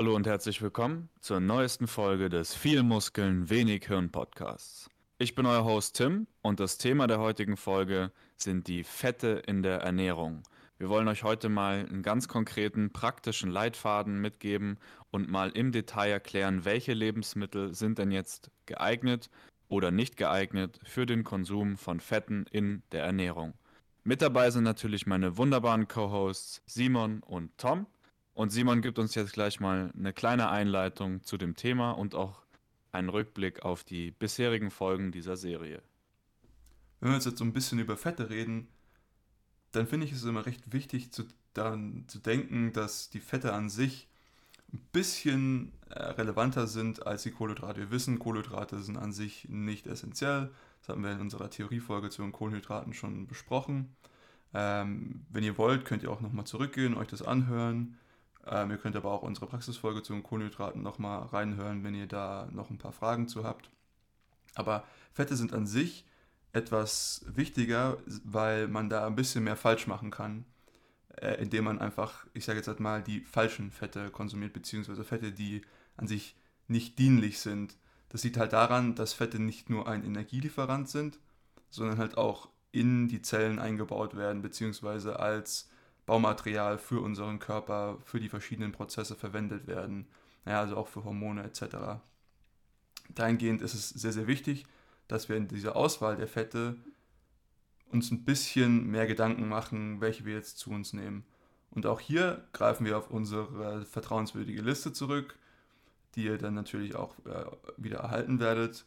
[0.00, 4.88] Hallo und herzlich willkommen zur neuesten Folge des Viel Muskeln, wenig Hirn Podcasts.
[5.18, 9.62] Ich bin euer Host Tim und das Thema der heutigen Folge sind die Fette in
[9.62, 10.42] der Ernährung.
[10.78, 14.78] Wir wollen euch heute mal einen ganz konkreten, praktischen Leitfaden mitgeben
[15.10, 19.28] und mal im Detail erklären, welche Lebensmittel sind denn jetzt geeignet
[19.68, 23.52] oder nicht geeignet für den Konsum von Fetten in der Ernährung.
[24.02, 27.86] Mit dabei sind natürlich meine wunderbaren Co-Hosts Simon und Tom.
[28.34, 32.42] Und Simon gibt uns jetzt gleich mal eine kleine Einleitung zu dem Thema und auch
[32.92, 35.82] einen Rückblick auf die bisherigen Folgen dieser Serie.
[37.00, 38.68] Wenn wir jetzt so ein bisschen über Fette reden,
[39.72, 43.70] dann finde ich es immer recht wichtig zu, daran zu denken, dass die Fette an
[43.70, 44.08] sich
[44.72, 47.80] ein bisschen äh, relevanter sind als die Kohlenhydrate.
[47.80, 50.50] Wir wissen, Kohlenhydrate sind an sich nicht essentiell.
[50.80, 53.94] Das haben wir in unserer Theoriefolge zu den Kohlenhydraten schon besprochen.
[54.54, 57.98] Ähm, wenn ihr wollt, könnt ihr auch nochmal zurückgehen, euch das anhören.
[58.50, 62.48] Ähm, ihr könnt aber auch unsere Praxisfolge zu den Kohlenhydraten nochmal reinhören, wenn ihr da
[62.52, 63.70] noch ein paar Fragen zu habt.
[64.56, 66.04] Aber Fette sind an sich
[66.52, 70.44] etwas wichtiger, weil man da ein bisschen mehr falsch machen kann,
[71.16, 75.30] äh, indem man einfach, ich sage jetzt halt mal, die falschen Fette konsumiert, beziehungsweise Fette,
[75.30, 75.62] die
[75.96, 76.34] an sich
[76.66, 77.76] nicht dienlich sind.
[78.08, 81.20] Das liegt halt daran, dass Fette nicht nur ein Energielieferant sind,
[81.68, 85.70] sondern halt auch in die Zellen eingebaut werden, beziehungsweise als
[86.10, 90.08] Baumaterial für unseren Körper, für die verschiedenen Prozesse verwendet werden.
[90.44, 92.00] Ja, also auch für Hormone etc.
[93.10, 94.66] Dahingehend ist es sehr, sehr wichtig,
[95.06, 96.74] dass wir in dieser Auswahl der Fette
[97.92, 101.24] uns ein bisschen mehr Gedanken machen, welche wir jetzt zu uns nehmen.
[101.70, 105.38] Und auch hier greifen wir auf unsere vertrauenswürdige Liste zurück,
[106.16, 107.44] die ihr dann natürlich auch äh,
[107.76, 108.84] wieder erhalten werdet.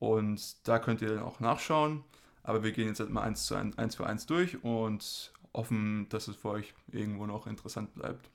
[0.00, 2.02] Und da könnt ihr dann auch nachschauen.
[2.42, 6.08] Aber wir gehen jetzt halt mal eins, zu eins, eins für eins durch und hoffen,
[6.10, 8.28] dass es für euch irgendwo noch interessant bleibt.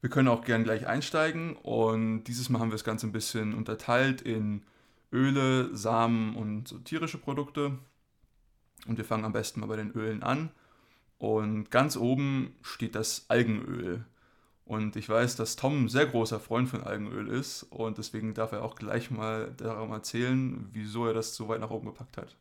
[0.00, 3.54] Wir können auch gern gleich einsteigen und dieses Mal haben wir das Ganze ein bisschen
[3.54, 4.62] unterteilt in
[5.12, 7.78] Öle, Samen und tierische Produkte.
[8.86, 10.50] Und wir fangen am besten mal bei den Ölen an.
[11.18, 14.04] Und ganz oben steht das Algenöl.
[14.64, 18.52] Und ich weiß, dass Tom ein sehr großer Freund von Algenöl ist und deswegen darf
[18.52, 22.36] er auch gleich mal darum erzählen, wieso er das so weit nach oben gepackt hat.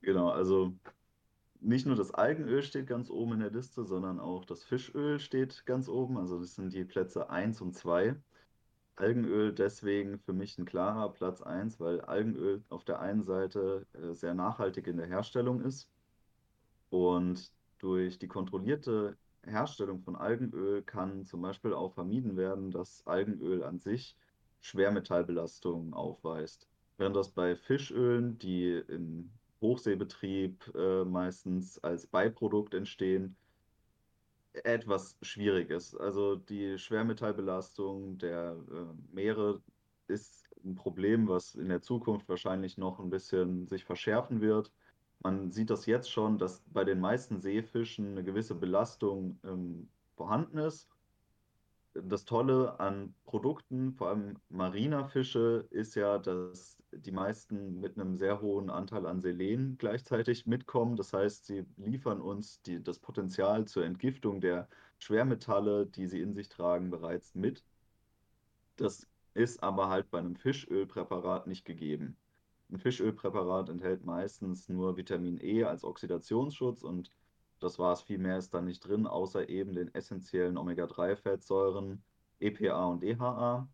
[0.00, 0.72] Genau, also
[1.66, 5.66] nicht nur das Algenöl steht ganz oben in der Liste, sondern auch das Fischöl steht
[5.66, 6.16] ganz oben.
[6.16, 8.16] Also das sind die Plätze 1 und 2.
[8.94, 14.14] Algenöl deswegen für mich ein klarer Platz 1, weil Algenöl auf der einen Seite äh,
[14.14, 15.90] sehr nachhaltig in der Herstellung ist
[16.90, 23.64] und durch die kontrollierte Herstellung von Algenöl kann zum Beispiel auch vermieden werden, dass Algenöl
[23.64, 24.16] an sich
[24.60, 26.68] Schwermetallbelastungen aufweist.
[26.96, 29.30] Während das bei Fischölen, die im
[29.66, 33.36] Hochseebetrieb äh, meistens als Beiprodukt entstehen,
[34.52, 35.94] etwas schwierig ist.
[35.94, 39.60] Also die Schwermetallbelastung der äh, Meere
[40.08, 44.72] ist ein Problem, was in der Zukunft wahrscheinlich noch ein bisschen sich verschärfen wird.
[45.20, 50.58] Man sieht das jetzt schon, dass bei den meisten Seefischen eine gewisse Belastung ähm, vorhanden
[50.58, 50.88] ist
[52.02, 58.16] das Tolle an Produkten, vor allem mariner Fische, ist ja, dass die meisten mit einem
[58.16, 60.96] sehr hohen Anteil an Selen gleichzeitig mitkommen.
[60.96, 64.68] Das heißt, sie liefern uns die, das Potenzial zur Entgiftung der
[64.98, 67.62] Schwermetalle, die sie in sich tragen, bereits mit.
[68.76, 72.16] Das ist aber halt bei einem Fischölpräparat nicht gegeben.
[72.70, 77.10] Ein Fischölpräparat enthält meistens nur Vitamin E als Oxidationsschutz und
[77.60, 82.02] das war es, viel mehr ist da nicht drin, außer eben den essentiellen Omega-3-Fettsäuren
[82.40, 83.68] EPA und DHA.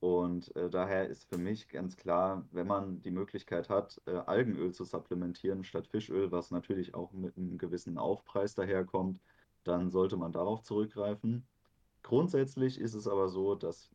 [0.00, 4.72] Und äh, daher ist für mich ganz klar, wenn man die Möglichkeit hat, äh, Algenöl
[4.72, 9.20] zu supplementieren statt Fischöl, was natürlich auch mit einem gewissen Aufpreis daherkommt,
[9.64, 11.46] dann sollte man darauf zurückgreifen.
[12.02, 13.90] Grundsätzlich ist es aber so, dass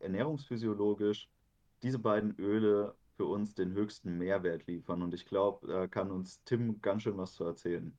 [0.00, 1.28] ernährungsphysiologisch
[1.82, 5.02] diese beiden Öle für uns den höchsten Mehrwert liefern.
[5.02, 7.98] Und ich glaube, da kann uns Tim ganz schön was zu erzählen.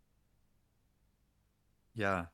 [1.94, 2.31] Ja,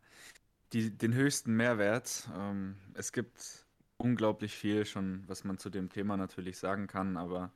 [0.74, 2.30] die, den höchsten Mehrwert.
[2.36, 3.66] Ähm, es gibt
[3.98, 7.52] unglaublich viel schon, was man zu dem Thema natürlich sagen kann, aber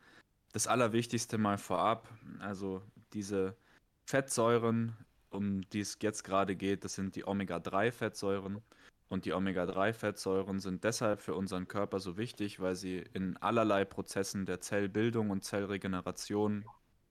[0.53, 2.09] das Allerwichtigste mal vorab,
[2.39, 2.81] also
[3.13, 3.55] diese
[4.05, 4.97] Fettsäuren,
[5.29, 8.61] um die es jetzt gerade geht, das sind die Omega-3-Fettsäuren.
[9.07, 14.45] Und die Omega-3-Fettsäuren sind deshalb für unseren Körper so wichtig, weil sie in allerlei Prozessen
[14.45, 16.65] der Zellbildung und Zellregeneration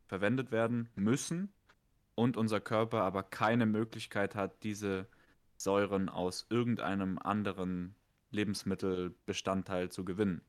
[0.06, 1.52] verwendet werden müssen
[2.20, 5.06] und unser Körper aber keine Möglichkeit hat, diese
[5.56, 7.94] Säuren aus irgendeinem anderen
[8.30, 10.42] Lebensmittelbestandteil zu gewinnen.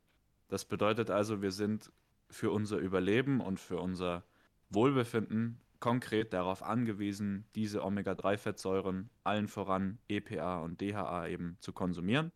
[0.50, 1.90] Das bedeutet also, wir sind
[2.30, 4.26] für unser Überleben und für unser
[4.70, 12.34] Wohlbefinden konkret darauf angewiesen, diese Omega-3-Fettsäuren, allen voran EPA und DHA eben zu konsumieren.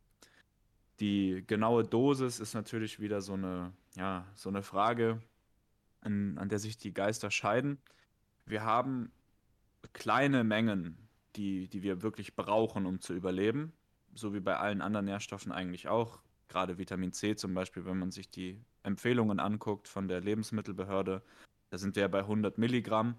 [1.01, 5.21] Die genaue Dosis ist natürlich wieder so eine, ja, so eine Frage,
[5.99, 7.79] an, an der sich die Geister scheiden.
[8.45, 9.11] Wir haben
[9.93, 10.97] kleine Mengen,
[11.35, 13.73] die, die wir wirklich brauchen, um zu überleben,
[14.13, 16.21] so wie bei allen anderen Nährstoffen eigentlich auch.
[16.47, 21.23] Gerade Vitamin C zum Beispiel, wenn man sich die Empfehlungen anguckt von der Lebensmittelbehörde,
[21.69, 23.15] da sind wir bei 100 Milligramm.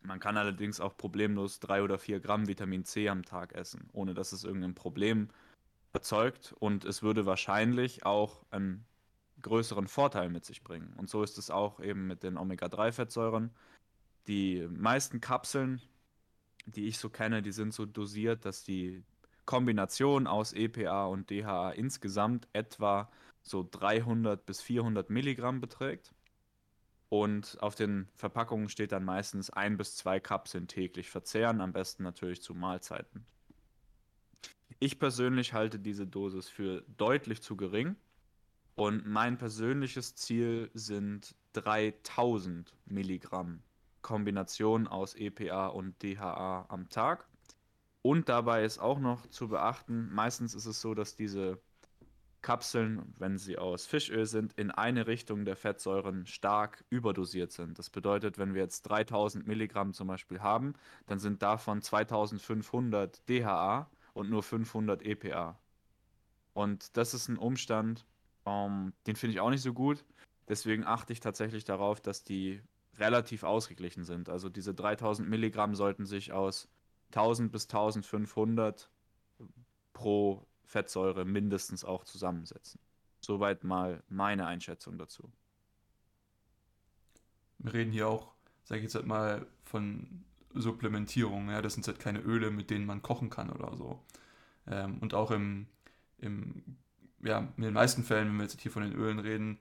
[0.00, 4.14] Man kann allerdings auch problemlos drei oder vier Gramm Vitamin C am Tag essen, ohne
[4.14, 5.28] dass es irgendein Problem
[5.92, 6.54] erzeugt.
[6.60, 8.86] Und es würde wahrscheinlich auch einen
[9.42, 10.94] größeren Vorteil mit sich bringen.
[10.96, 13.50] Und so ist es auch eben mit den Omega-3-Fettsäuren.
[14.28, 15.80] Die meisten Kapseln,
[16.66, 19.02] die ich so kenne, die sind so dosiert, dass die
[19.46, 23.10] Kombination aus EPA und DHA insgesamt etwa
[23.42, 26.12] so 300 bis 400 Milligramm beträgt.
[27.08, 32.02] Und auf den Verpackungen steht dann meistens ein bis zwei Kapseln täglich verzehren, am besten
[32.02, 33.24] natürlich zu Mahlzeiten.
[34.78, 37.96] Ich persönlich halte diese Dosis für deutlich zu gering
[38.74, 43.62] und mein persönliches Ziel sind 3000 Milligramm
[44.02, 47.26] Kombination aus EPA und DHA am Tag.
[48.02, 51.60] Und dabei ist auch noch zu beachten, meistens ist es so, dass diese
[52.40, 57.78] Kapseln, wenn sie aus Fischöl sind, in eine Richtung der Fettsäuren stark überdosiert sind.
[57.78, 60.74] Das bedeutet, wenn wir jetzt 3000 Milligramm zum Beispiel haben,
[61.06, 65.58] dann sind davon 2500 DHA und nur 500 EPA.
[66.52, 68.06] Und das ist ein Umstand,
[68.44, 70.04] um, ähm, den finde ich auch nicht so gut.
[70.48, 72.62] Deswegen achte ich tatsächlich darauf, dass die
[72.98, 74.28] relativ ausgeglichen sind.
[74.28, 76.68] Also diese 3000 Milligramm sollten sich aus
[77.12, 78.90] 1000 bis 1500
[79.92, 82.80] pro Fettsäure mindestens auch zusammensetzen.
[83.20, 85.32] Soweit mal meine Einschätzung dazu.
[87.58, 88.32] Wir reden hier auch,
[88.64, 90.24] sage ich jetzt halt mal, von
[90.54, 91.50] Supplementierung.
[91.50, 94.00] Ja, das sind halt keine Öle, mit denen man kochen kann oder so.
[94.66, 95.66] Ähm, und auch im,
[96.18, 96.76] im,
[97.22, 99.58] ja, in den meisten Fällen, wenn wir jetzt hier von den Ölen reden,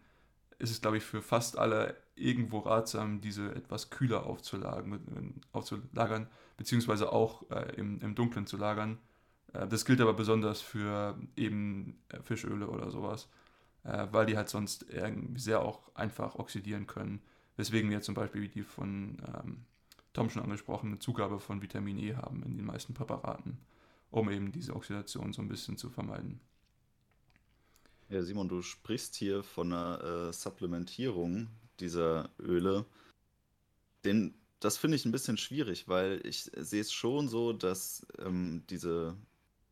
[0.60, 6.28] ist es, glaube ich, für fast alle irgendwo ratsam, diese etwas kühler aufzulagern, aufzulagern
[6.58, 8.98] beziehungsweise auch äh, im, im Dunkeln zu lagern,
[9.54, 13.30] äh, das gilt aber besonders für eben äh, Fischöle oder sowas,
[13.84, 14.86] äh, weil die halt sonst
[15.36, 17.22] sehr auch einfach oxidieren können.
[17.56, 19.66] Weswegen wir zum Beispiel die von ähm,
[20.14, 23.60] Tom schon angesprochene Zugabe von Vitamin E haben in den meisten Präparaten,
[24.12, 26.40] um eben diese Oxidation so ein bisschen zu vermeiden.
[28.10, 32.86] Ja, Simon, du sprichst hier von einer äh, Supplementierung dieser Öle.
[34.06, 38.64] Den, das finde ich ein bisschen schwierig, weil ich sehe es schon so, dass ähm,
[38.70, 39.16] diese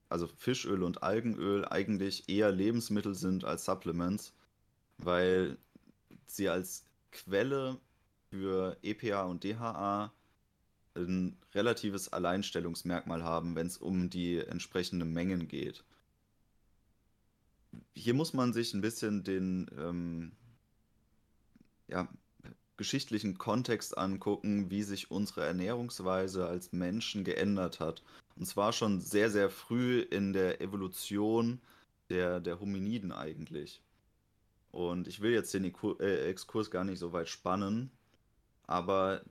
[0.10, 4.34] also Fischöl und Algenöl eigentlich eher Lebensmittel sind als Supplements,
[4.98, 5.58] weil
[6.28, 7.80] sie als Quelle
[8.30, 10.14] für EPA und DHA
[10.96, 15.84] ein relatives Alleinstellungsmerkmal haben, wenn es um die entsprechenden Mengen geht.
[17.94, 20.32] Hier muss man sich ein bisschen den ähm,
[21.88, 22.08] ja,
[22.78, 28.04] geschichtlichen Kontext angucken, wie sich unsere Ernährungsweise als Menschen geändert hat.
[28.36, 31.62] Und zwar schon sehr, sehr früh in der Evolution
[32.10, 33.82] der, der Hominiden eigentlich.
[34.72, 37.92] Und ich will jetzt den äh, Exkurs gar nicht so weit spannen,
[38.68, 39.22] aber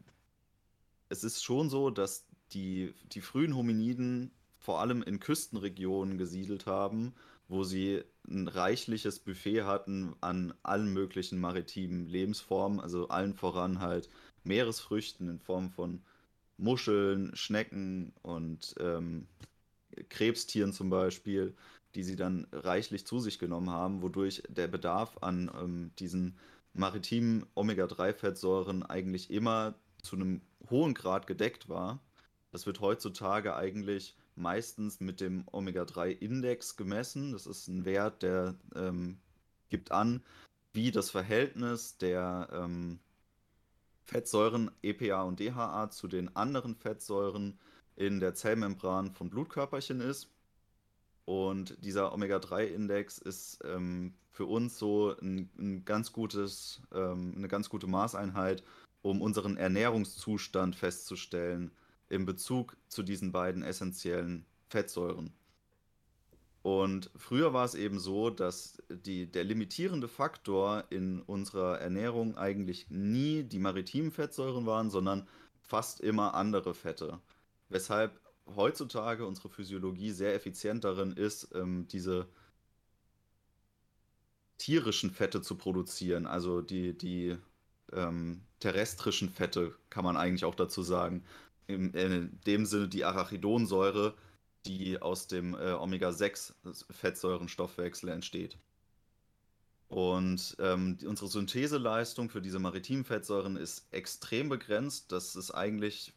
[1.11, 7.15] es ist schon so, dass die, die frühen Hominiden vor allem in Küstenregionen gesiedelt haben,
[7.49, 14.09] wo sie ein reichliches Buffet hatten an allen möglichen maritimen Lebensformen, also allen voran halt
[14.45, 16.03] Meeresfrüchten in Form von
[16.57, 19.27] Muscheln, Schnecken und ähm,
[20.09, 21.55] Krebstieren zum Beispiel,
[21.95, 26.37] die sie dann reichlich zu sich genommen haben, wodurch der Bedarf an ähm, diesen
[26.73, 32.01] maritimen Omega-3-Fettsäuren eigentlich immer zu einem hohen Grad gedeckt war.
[32.51, 37.33] Das wird heutzutage eigentlich meistens mit dem Omega-3-Index gemessen.
[37.33, 39.19] Das ist ein Wert, der ähm,
[39.69, 40.23] gibt an,
[40.73, 42.99] wie das Verhältnis der ähm,
[44.05, 47.59] Fettsäuren EPA und DHA zu den anderen Fettsäuren
[47.97, 50.29] in der Zellmembran von Blutkörperchen ist.
[51.25, 57.71] Und dieser Omega-3-Index ist ähm, für uns so ein, ein ganz gutes, ähm, eine ganz
[57.71, 58.63] gute Maßeinheit,
[59.01, 61.71] um unseren Ernährungszustand festzustellen
[62.09, 65.33] in Bezug zu diesen beiden essentiellen Fettsäuren.
[66.63, 72.89] Und früher war es eben so, dass die, der limitierende Faktor in unserer Ernährung eigentlich
[72.89, 75.29] nie die maritimen Fettsäuren waren, sondern
[75.61, 77.21] fast immer andere Fette.
[77.69, 78.19] Weshalb
[78.57, 82.29] heutzutage unsere Physiologie sehr effizient darin ist, ähm, diese
[84.57, 87.37] tierischen Fette zu produzieren, also die, die
[87.93, 91.25] ähm, terrestrischen Fette, kann man eigentlich auch dazu sagen.
[91.67, 94.15] In, in dem Sinne die Arachidonsäure,
[94.67, 98.59] die aus dem äh, Omega-6-Fettsäurenstoffwechsel entsteht.
[99.89, 105.13] Und ähm, unsere Syntheseleistung für diese maritimen Fettsäuren ist extrem begrenzt.
[105.13, 106.13] Das ist eigentlich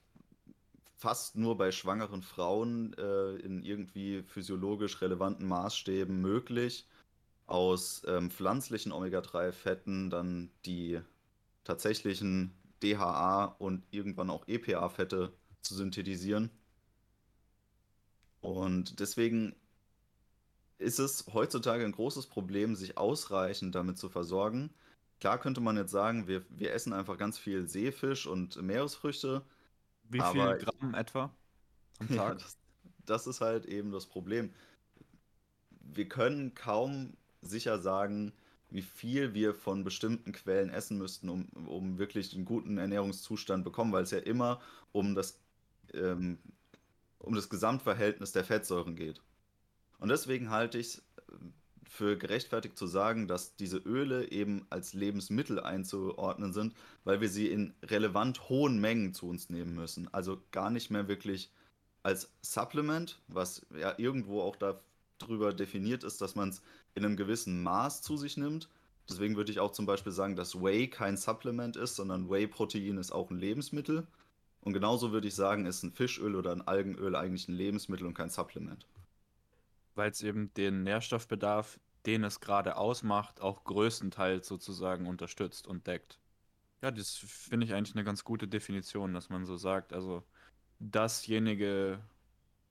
[0.95, 6.87] fast nur bei schwangeren Frauen äh, in irgendwie physiologisch relevanten Maßstäben möglich.
[7.45, 10.99] Aus ähm, pflanzlichen Omega-3-Fetten dann die
[11.63, 12.51] tatsächlichen
[12.83, 16.51] DHA und irgendwann auch EPA-Fette zu synthetisieren.
[18.41, 19.55] Und deswegen
[20.77, 24.73] ist es heutzutage ein großes Problem, sich ausreichend damit zu versorgen.
[25.19, 29.43] Klar könnte man jetzt sagen, wir, wir essen einfach ganz viel Seefisch und Meeresfrüchte.
[30.03, 31.35] Wie viel Gramm etwa
[31.99, 32.15] am Tag?
[32.15, 32.57] Ja, das,
[33.05, 34.53] das ist halt eben das Problem.
[35.71, 38.33] Wir können kaum sicher sagen,
[38.69, 43.93] wie viel wir von bestimmten Quellen essen müssten, um, um wirklich einen guten Ernährungszustand bekommen,
[43.93, 44.59] weil es ja immer
[44.91, 45.39] um das,
[45.93, 46.37] ähm,
[47.19, 49.21] um das Gesamtverhältnis der Fettsäuren geht.
[49.99, 51.01] Und deswegen halte ich es äh,
[51.89, 57.47] für gerechtfertigt zu sagen, dass diese Öle eben als Lebensmittel einzuordnen sind, weil wir sie
[57.47, 60.13] in relevant hohen Mengen zu uns nehmen müssen.
[60.13, 61.49] Also gar nicht mehr wirklich
[62.03, 64.57] als Supplement, was ja irgendwo auch
[65.17, 66.61] darüber definiert ist, dass man es
[66.97, 68.69] in einem gewissen Maß zu sich nimmt.
[69.09, 73.11] Deswegen würde ich auch zum Beispiel sagen, dass Whey kein Supplement ist, sondern Whey-Protein ist
[73.11, 74.05] auch ein Lebensmittel.
[74.61, 78.15] Und genauso würde ich sagen, ist ein Fischöl oder ein Algenöl eigentlich ein Lebensmittel und
[78.15, 78.85] kein Supplement
[79.97, 86.19] weil es eben den Nährstoffbedarf, den es gerade ausmacht, auch größtenteils sozusagen unterstützt und deckt.
[86.81, 90.23] Ja, das finde ich eigentlich eine ganz gute Definition, dass man so sagt, also
[90.79, 91.99] dasjenige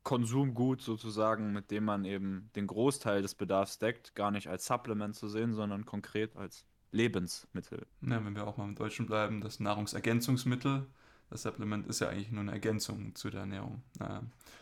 [0.07, 5.17] Konsumgut sozusagen, mit dem man eben den Großteil des Bedarfs deckt, gar nicht als Supplement
[5.17, 7.87] zu sehen, sondern konkret als Lebensmittel.
[8.03, 10.87] Ja, wenn wir auch mal im Deutschen bleiben, das Nahrungsergänzungsmittel
[11.31, 13.83] das Supplement ist ja eigentlich nur eine Ergänzung zu der Ernährung.
[13.99, 14.21] Äh,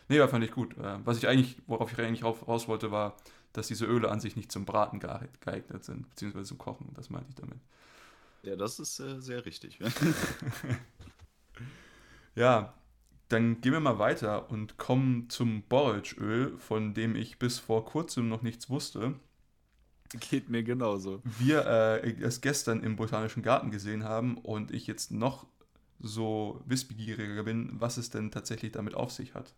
[0.09, 0.75] nee, das fand ich gut.
[0.77, 3.17] Äh, was ich eigentlich, worauf ich eigentlich raus wollte, war,
[3.53, 6.91] dass diese Öle an sich nicht zum Braten geeignet sind, beziehungsweise zum Kochen.
[6.95, 7.59] Das meinte ich damit.
[8.41, 9.79] Ja, das ist äh, sehr richtig.
[12.33, 12.73] ja,
[13.29, 18.29] dann gehen wir mal weiter und kommen zum Borage-Öl, von dem ich bis vor kurzem
[18.29, 19.15] noch nichts wusste.
[20.29, 21.21] Geht mir genauso.
[21.23, 25.47] Wir äh, es gestern im Botanischen Garten gesehen haben und ich jetzt noch
[25.99, 29.55] so wissbegieriger bin, was es denn tatsächlich damit auf sich hat.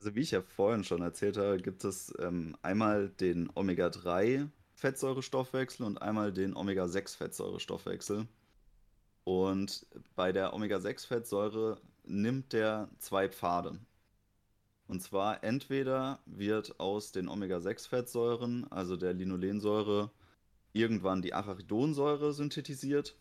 [0.00, 6.02] Also wie ich ja vorhin schon erzählt habe, gibt es ähm, einmal den Omega-3-Fettsäurestoffwechsel und
[6.02, 8.26] einmal den Omega-6-Fettsäurestoffwechsel.
[9.26, 13.80] Und bei der Omega-6-Fettsäure nimmt der zwei Pfade.
[14.86, 20.12] Und zwar entweder wird aus den Omega-6-Fettsäuren, also der Linolensäure,
[20.72, 23.16] irgendwann die Arachidonsäure synthetisiert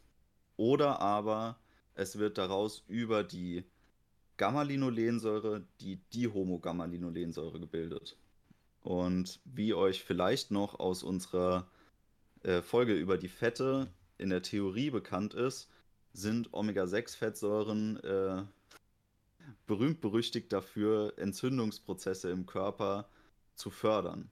[0.58, 1.58] oder aber
[1.96, 3.64] es wird daraus über die
[4.38, 8.16] Gamma-Linolensäure die Dihomogamma-Linolensäure gebildet.
[8.84, 11.68] Und wie euch vielleicht noch aus unserer
[12.44, 13.88] äh, Folge über die Fette
[14.20, 15.68] in der Theorie bekannt ist,
[16.16, 18.44] sind Omega-6-Fettsäuren äh,
[19.68, 23.10] berühmt berüchtigt dafür, Entzündungsprozesse im Körper
[23.56, 24.30] zu fördern.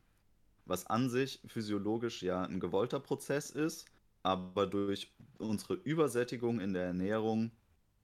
[0.65, 3.85] Was an sich physiologisch ja ein gewollter Prozess ist,
[4.23, 7.51] aber durch unsere Übersättigung in der Ernährung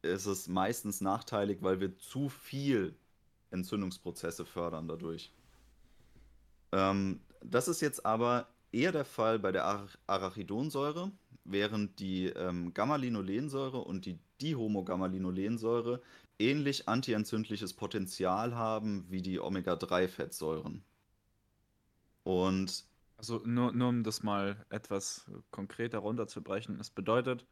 [0.01, 2.95] ist es meistens nachteilig, weil wir zu viel
[3.51, 5.31] Entzündungsprozesse fördern dadurch.
[6.71, 11.12] Ähm, das ist jetzt aber eher der Fall bei der Ar Arachidonsäure,
[11.51, 16.01] während die ähm, Gamma-Linolensäure und die Dihomogamma-Linolensäure
[16.37, 20.83] ähnlich antientzündliches Potenzial haben wie die Omega-3-Fettsäuren.
[22.23, 22.85] Und
[23.17, 27.45] also nur, nur um das mal etwas konkreter runterzubrechen, es bedeutet,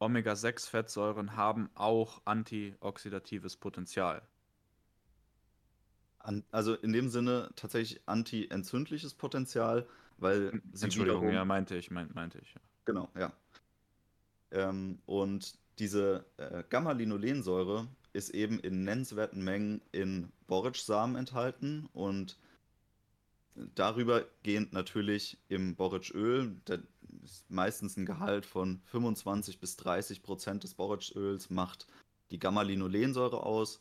[0.00, 4.22] Omega-6-Fettsäuren haben auch antioxidatives Potenzial.
[6.18, 9.86] An, also in dem Sinne tatsächlich anti-entzündliches Potenzial,
[10.18, 12.54] weil sie Entschuldigung, wiederum, ja, meinte ich, meint, meinte ich.
[12.54, 12.60] Ja.
[12.84, 13.32] Genau, ja.
[14.50, 22.38] Ähm, und diese äh, Gamma-Linolensäure ist eben in nennenswerten Mengen in Borage-Samen enthalten und
[23.54, 26.56] Darüber gehend natürlich im Borage-Öl,
[27.48, 31.86] meistens ein Gehalt von 25 bis 30 Prozent des Borage-Öls macht
[32.30, 33.80] die Gamma-Linolensäure aus.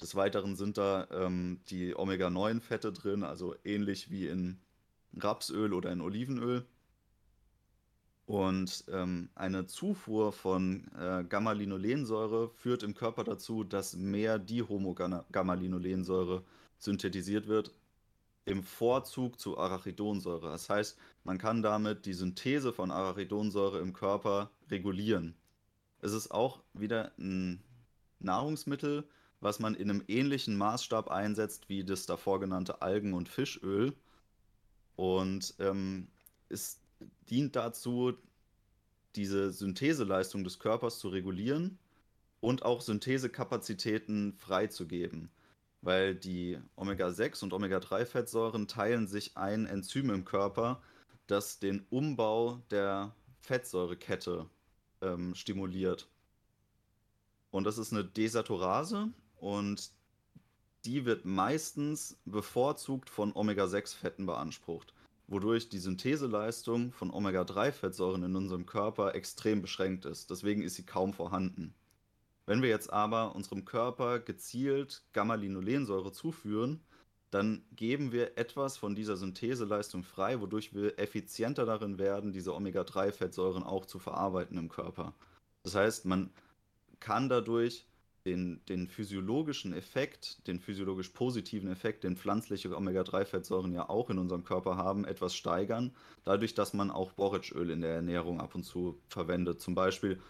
[0.00, 4.58] Des Weiteren sind da ähm, die Omega-9-Fette drin, also ähnlich wie in
[5.16, 6.66] Rapsöl oder in Olivenöl.
[8.26, 16.44] Und ähm, eine Zufuhr von äh, Gamma-Linolensäure führt im Körper dazu, dass mehr Dihomo-Gamma-Linolensäure
[16.78, 17.72] synthetisiert wird,
[18.44, 20.50] im Vorzug zu Arachidonsäure.
[20.50, 25.34] Das heißt, man kann damit die Synthese von Arachidonsäure im Körper regulieren.
[26.00, 27.62] Es ist auch wieder ein
[28.18, 29.04] Nahrungsmittel,
[29.40, 33.94] was man in einem ähnlichen Maßstab einsetzt wie das davor genannte Algen- und Fischöl.
[34.96, 36.08] Und ähm,
[36.48, 36.81] es
[37.30, 38.14] dient dazu,
[39.16, 41.78] diese Syntheseleistung des Körpers zu regulieren
[42.40, 45.30] und auch Synthesekapazitäten freizugeben
[45.82, 50.80] weil die Omega-6 und Omega-3-Fettsäuren teilen sich ein Enzym im Körper,
[51.26, 54.48] das den Umbau der Fettsäurekette
[55.00, 56.08] ähm, stimuliert.
[57.50, 59.90] Und das ist eine Desaturase und
[60.84, 64.94] die wird meistens bevorzugt von Omega-6-Fetten beansprucht,
[65.32, 70.30] wodurch die Syntheseleistung von Omega-3-Fettsäuren in unserem Körper extrem beschränkt ist.
[70.30, 71.74] Deswegen ist sie kaum vorhanden.
[72.46, 76.80] Wenn wir jetzt aber unserem Körper gezielt Gamma-Linolensäure zuführen,
[77.30, 83.62] dann geben wir etwas von dieser Syntheseleistung frei, wodurch wir effizienter darin werden, diese Omega-3-Fettsäuren
[83.62, 85.14] auch zu verarbeiten im Körper.
[85.62, 86.30] Das heißt, man
[87.00, 87.86] kann dadurch
[88.24, 94.44] den, den physiologischen Effekt, den physiologisch positiven Effekt, den pflanzliche Omega-3-Fettsäuren ja auch in unserem
[94.44, 95.92] Körper haben, etwas steigern,
[96.24, 99.60] dadurch, dass man auch Borretschöl in der Ernährung ab und zu verwendet.
[99.60, 100.20] Zum Beispiel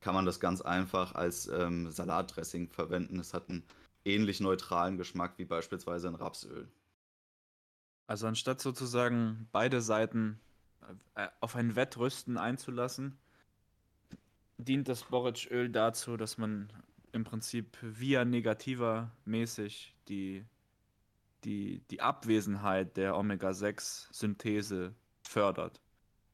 [0.00, 3.18] kann man das ganz einfach als ähm, Salatdressing verwenden.
[3.18, 3.64] Es hat einen
[4.04, 6.68] ähnlich neutralen Geschmack wie beispielsweise ein Rapsöl.
[8.06, 10.40] Also anstatt sozusagen beide Seiten
[11.14, 13.18] äh, auf ein Wettrüsten einzulassen,
[14.58, 16.72] dient das Borage-Öl dazu, dass man
[17.12, 20.44] im Prinzip via negativer mäßig die,
[21.44, 25.80] die, die Abwesenheit der Omega-6-Synthese fördert.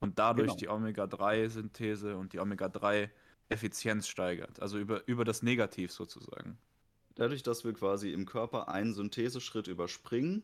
[0.01, 0.59] Und dadurch genau.
[0.59, 3.11] die Omega-3-Synthese und die Omega-3
[3.49, 6.59] Effizienz steigert, also über, über das Negativ sozusagen.
[7.15, 10.43] Dadurch, dass wir quasi im Körper einen Syntheseschritt überspringen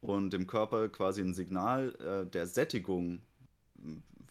[0.00, 3.22] und dem Körper quasi ein Signal äh, der Sättigung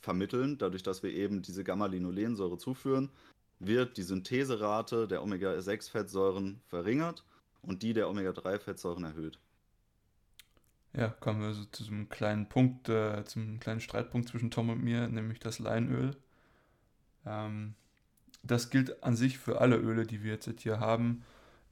[0.02, 3.10] vermitteln, dadurch, dass wir eben diese Gamma-Linolensäure zuführen,
[3.60, 7.24] wird die Syntheserate der Omega-6-Fettsäuren verringert
[7.62, 9.40] und die der Omega-3-Fettsäuren erhöht.
[10.94, 14.84] Ja, kommen wir so zu einem kleinen Punkt, äh, zum kleinen Streitpunkt zwischen Tom und
[14.84, 16.16] mir, nämlich das Leinöl.
[17.26, 17.76] Ähm,
[18.42, 21.24] das gilt an sich für alle Öle, die wir jetzt hier haben.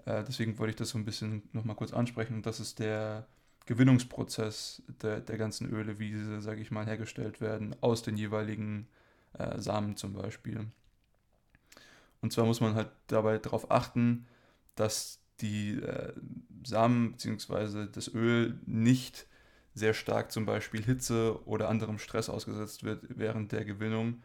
[0.05, 2.35] Äh, deswegen wollte ich das so ein bisschen nochmal kurz ansprechen.
[2.35, 3.25] Und das ist der
[3.65, 8.87] Gewinnungsprozess der, der ganzen Öle, wie sie, sage ich mal, hergestellt werden, aus den jeweiligen
[9.33, 10.67] äh, Samen zum Beispiel.
[12.21, 14.25] Und zwar muss man halt dabei darauf achten,
[14.75, 16.13] dass die äh,
[16.65, 17.87] Samen bzw.
[17.91, 19.27] das Öl nicht
[19.73, 24.23] sehr stark zum Beispiel Hitze oder anderem Stress ausgesetzt wird während der Gewinnung,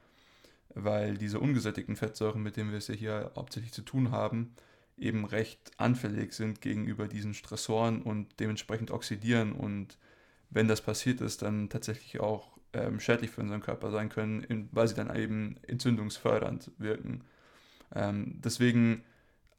[0.75, 4.55] weil diese ungesättigten Fettsäuren, mit denen wir es ja hier hauptsächlich zu tun haben,
[4.97, 9.99] eben recht anfällig sind gegenüber diesen Stressoren und dementsprechend oxidieren und
[10.51, 14.89] wenn das passiert ist, dann tatsächlich auch ähm, schädlich für unseren Körper sein können, weil
[14.89, 17.25] sie dann eben entzündungsfördernd wirken.
[17.95, 19.05] Ähm, deswegen,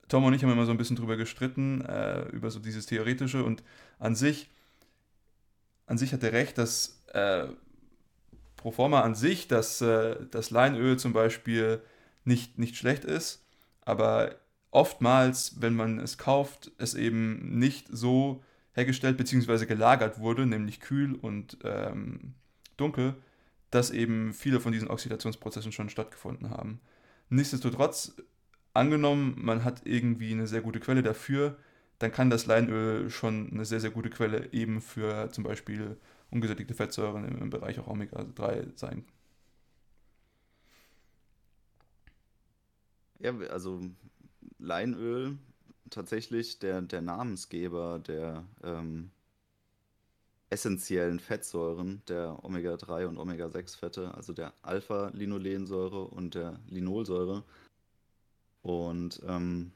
[0.07, 3.43] Tom und ich haben immer so ein bisschen drüber gestritten, äh, über so dieses Theoretische
[3.43, 3.63] und
[3.99, 4.49] an sich,
[5.85, 7.47] an sich hat er recht, dass äh,
[8.55, 11.81] pro forma an sich, dass äh, das Leinöl zum Beispiel
[12.23, 13.45] nicht, nicht schlecht ist,
[13.81, 14.35] aber
[14.71, 18.43] oftmals, wenn man es kauft, es eben nicht so
[18.73, 19.65] hergestellt bzw.
[19.65, 22.33] gelagert wurde, nämlich kühl und ähm,
[22.77, 23.15] dunkel,
[23.69, 26.79] dass eben viele von diesen Oxidationsprozessen schon stattgefunden haben.
[27.29, 28.15] Nichtsdestotrotz,
[28.73, 31.57] angenommen, man hat irgendwie eine sehr gute Quelle dafür,
[31.99, 35.97] dann kann das Leinöl schon eine sehr, sehr gute Quelle eben für zum Beispiel
[36.31, 39.05] ungesättigte Fettsäuren im, Bereich auch Omega-3 sein.
[43.19, 43.81] Ja, also
[44.57, 45.37] Leinöl
[45.89, 49.11] tatsächlich der, der Namensgeber der ähm,
[50.53, 57.43] essentiellen Fettsäuren der Omega-3 und Omega-6-Fette, also der Alpha-Linolensäure und der Linolsäure.
[58.61, 59.71] Und ähm,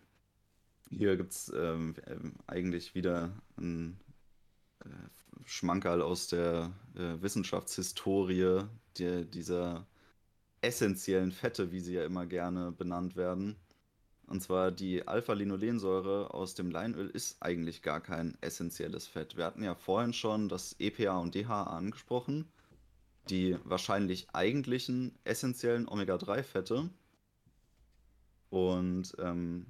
[0.91, 1.95] hier gibt es ähm,
[2.45, 3.99] eigentlich wieder ein
[4.85, 4.89] äh,
[5.45, 8.65] Schmankerl aus der äh, Wissenschaftshistorie
[8.99, 9.87] der, dieser
[10.61, 13.55] essentiellen Fette, wie sie ja immer gerne benannt werden.
[14.27, 19.37] Und zwar die Alpha-Linolensäure aus dem Leinöl ist eigentlich gar kein essentielles Fett.
[19.37, 22.45] Wir hatten ja vorhin schon das EPA und DHA angesprochen,
[23.29, 26.89] die wahrscheinlich eigentlichen essentiellen Omega-3-Fette.
[28.49, 29.65] Und ähm,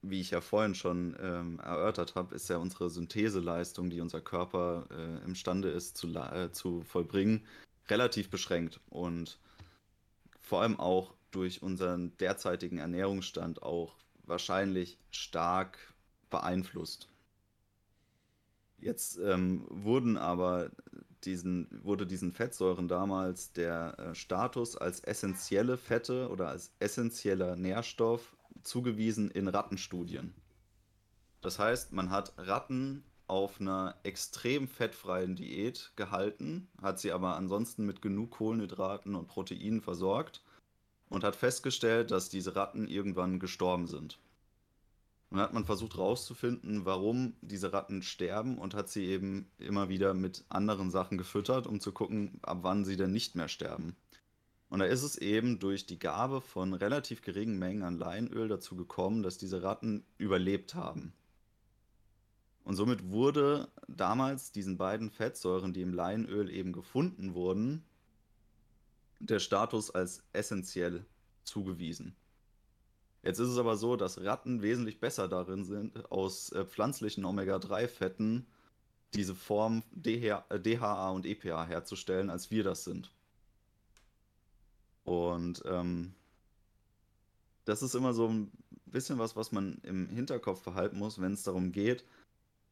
[0.00, 4.86] wie ich ja vorhin schon ähm, erörtert habe, ist ja unsere Syntheseleistung, die unser Körper
[4.90, 7.46] äh, imstande ist zu, äh, zu vollbringen,
[7.88, 9.38] relativ beschränkt und
[10.40, 15.78] vor allem auch durch unseren derzeitigen Ernährungsstand auch wahrscheinlich stark
[16.30, 17.08] beeinflusst.
[18.78, 20.70] Jetzt ähm, wurden aber
[21.24, 28.36] diesen, wurde diesen Fettsäuren damals der äh, Status als essentielle Fette oder als essentieller Nährstoff
[28.62, 30.34] zugewiesen in Rattenstudien.
[31.42, 37.86] Das heißt, man hat Ratten auf einer extrem fettfreien Diät gehalten, hat sie aber ansonsten
[37.86, 40.42] mit genug Kohlenhydraten und Proteinen versorgt
[41.10, 44.18] und hat festgestellt, dass diese Ratten irgendwann gestorben sind.
[45.28, 49.88] Und dann hat man versucht herauszufinden, warum diese Ratten sterben und hat sie eben immer
[49.88, 53.94] wieder mit anderen Sachen gefüttert, um zu gucken, ab wann sie denn nicht mehr sterben.
[54.70, 58.76] Und da ist es eben durch die Gabe von relativ geringen Mengen an Leinöl dazu
[58.76, 61.12] gekommen, dass diese Ratten überlebt haben.
[62.62, 67.84] Und somit wurde damals diesen beiden Fettsäuren, die im Leinöl eben gefunden wurden,
[69.20, 71.04] der Status als essentiell
[71.44, 72.16] zugewiesen.
[73.22, 78.46] Jetzt ist es aber so, dass Ratten wesentlich besser darin sind, aus äh, pflanzlichen Omega-3-Fetten
[79.14, 83.12] diese Form DHA, äh, und EPA herzustellen, als wir das sind.
[85.04, 86.14] Und ähm,
[87.64, 88.50] das ist immer so ein
[88.86, 92.04] bisschen was, was man im Hinterkopf behalten muss, wenn es darum geht,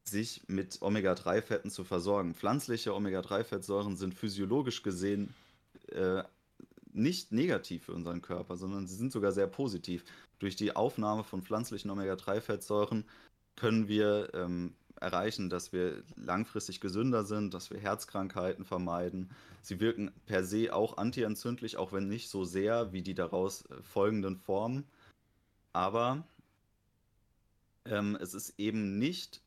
[0.03, 2.33] sich mit Omega-3-Fetten zu versorgen.
[2.33, 5.33] Pflanzliche Omega-3-Fettsäuren sind physiologisch gesehen
[5.89, 6.23] äh,
[6.91, 10.03] nicht negativ für unseren Körper, sondern sie sind sogar sehr positiv.
[10.39, 13.05] Durch die Aufnahme von pflanzlichen Omega-3-Fettsäuren
[13.55, 19.29] können wir ähm, erreichen, dass wir langfristig gesünder sind, dass wir Herzkrankheiten vermeiden.
[19.61, 23.81] Sie wirken per se auch antientzündlich, auch wenn nicht so sehr wie die daraus äh,
[23.81, 24.85] folgenden Formen.
[25.73, 26.23] Aber
[27.85, 29.41] ähm, es ist eben nicht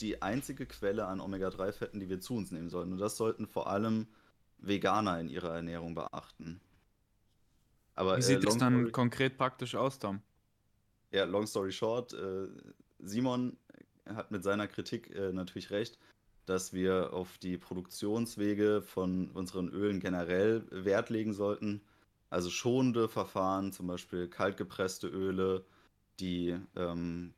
[0.00, 2.92] die einzige Quelle an Omega-3-Fetten, die wir zu uns nehmen sollten.
[2.92, 4.06] Und das sollten vor allem
[4.60, 6.60] Veganer in ihrer Ernährung beachten.
[7.94, 10.22] Aber, Wie sieht äh, es dann story, konkret praktisch aus, Tom?
[11.10, 12.48] Ja, long story short, äh,
[12.98, 13.56] Simon
[14.06, 15.98] hat mit seiner Kritik äh, natürlich recht,
[16.46, 21.80] dass wir auf die Produktionswege von unseren Ölen generell Wert legen sollten.
[22.28, 25.64] Also schonende Verfahren, zum Beispiel kaltgepresste Öle,
[26.20, 27.34] die ähm,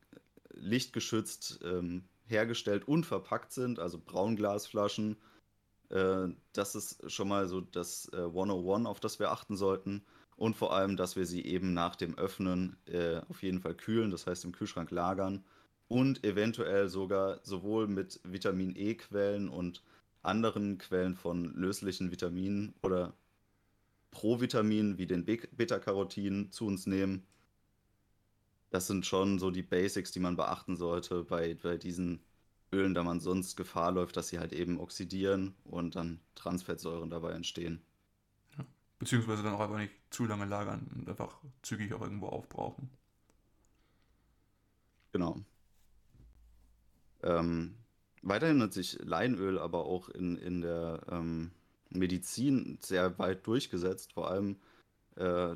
[0.50, 5.16] lichtgeschützt ähm, hergestellt und verpackt sind, also Braunglasflaschen.
[5.92, 10.02] Äh, das ist schon mal so das äh, 101, auf das wir achten sollten.
[10.36, 14.10] Und vor allem, dass wir sie eben nach dem Öffnen äh, auf jeden Fall kühlen,
[14.10, 15.44] das heißt im Kühlschrank lagern
[15.88, 19.82] und eventuell sogar sowohl mit Vitamin E-Quellen und
[20.22, 23.12] anderen Quellen von löslichen Vitaminen oder
[24.10, 27.26] Provitaminen wie den Beta-Carotin zu uns nehmen.
[28.70, 32.20] Das sind schon so die Basics, die man beachten sollte bei, bei diesen
[32.72, 37.32] Ölen, da man sonst Gefahr läuft, dass sie halt eben oxidieren und dann Transfettsäuren dabei
[37.32, 37.82] entstehen.
[38.56, 38.64] Ja.
[38.98, 42.90] Beziehungsweise dann auch einfach nicht zu lange lagern und einfach zügig auch irgendwo aufbrauchen.
[45.12, 45.40] Genau.
[47.22, 47.76] Ähm,
[48.22, 51.50] weiterhin hat sich Leinöl aber auch in, in der ähm,
[51.90, 54.14] Medizin sehr weit durchgesetzt.
[54.14, 54.56] Vor allem
[55.16, 55.54] äh,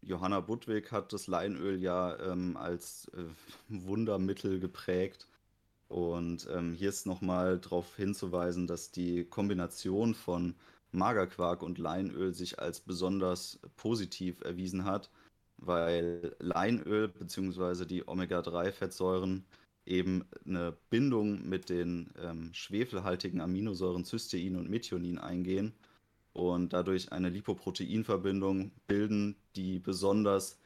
[0.00, 3.24] Johanna Budwig hat das Leinöl ja ähm, als äh,
[3.68, 5.26] Wundermittel geprägt.
[5.88, 10.54] Und ähm, hier ist nochmal darauf hinzuweisen, dass die Kombination von
[10.92, 15.10] Magerquark und Leinöl sich als besonders positiv erwiesen hat,
[15.58, 17.84] weil Leinöl bzw.
[17.84, 19.44] die Omega-3-Fettsäuren
[19.84, 25.72] eben eine Bindung mit den ähm, schwefelhaltigen Aminosäuren Cystein und Methionin eingehen
[26.32, 30.58] und dadurch eine Lipoproteinverbindung bilden, die besonders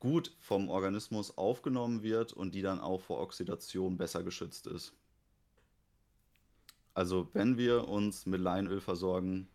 [0.00, 4.92] gut vom Organismus aufgenommen wird und die dann auch vor Oxidation besser geschützt ist.
[6.94, 9.48] Also wenn wir uns mit Leinöl versorgen,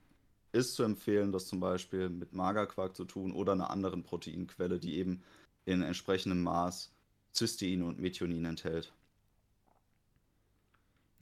[0.54, 4.96] ist zu empfehlen, das zum Beispiel mit Magerquark zu tun oder einer anderen Proteinquelle, die
[4.96, 5.24] eben
[5.66, 6.92] in entsprechendem Maß
[7.34, 8.94] Cystein und Methionin enthält.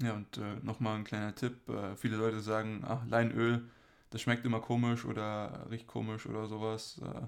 [0.01, 1.69] Ja, und äh, nochmal ein kleiner Tipp.
[1.69, 3.69] Äh, viele Leute sagen, ach, Leinöl,
[4.09, 6.99] das schmeckt immer komisch oder riecht komisch oder sowas.
[7.03, 7.27] Äh,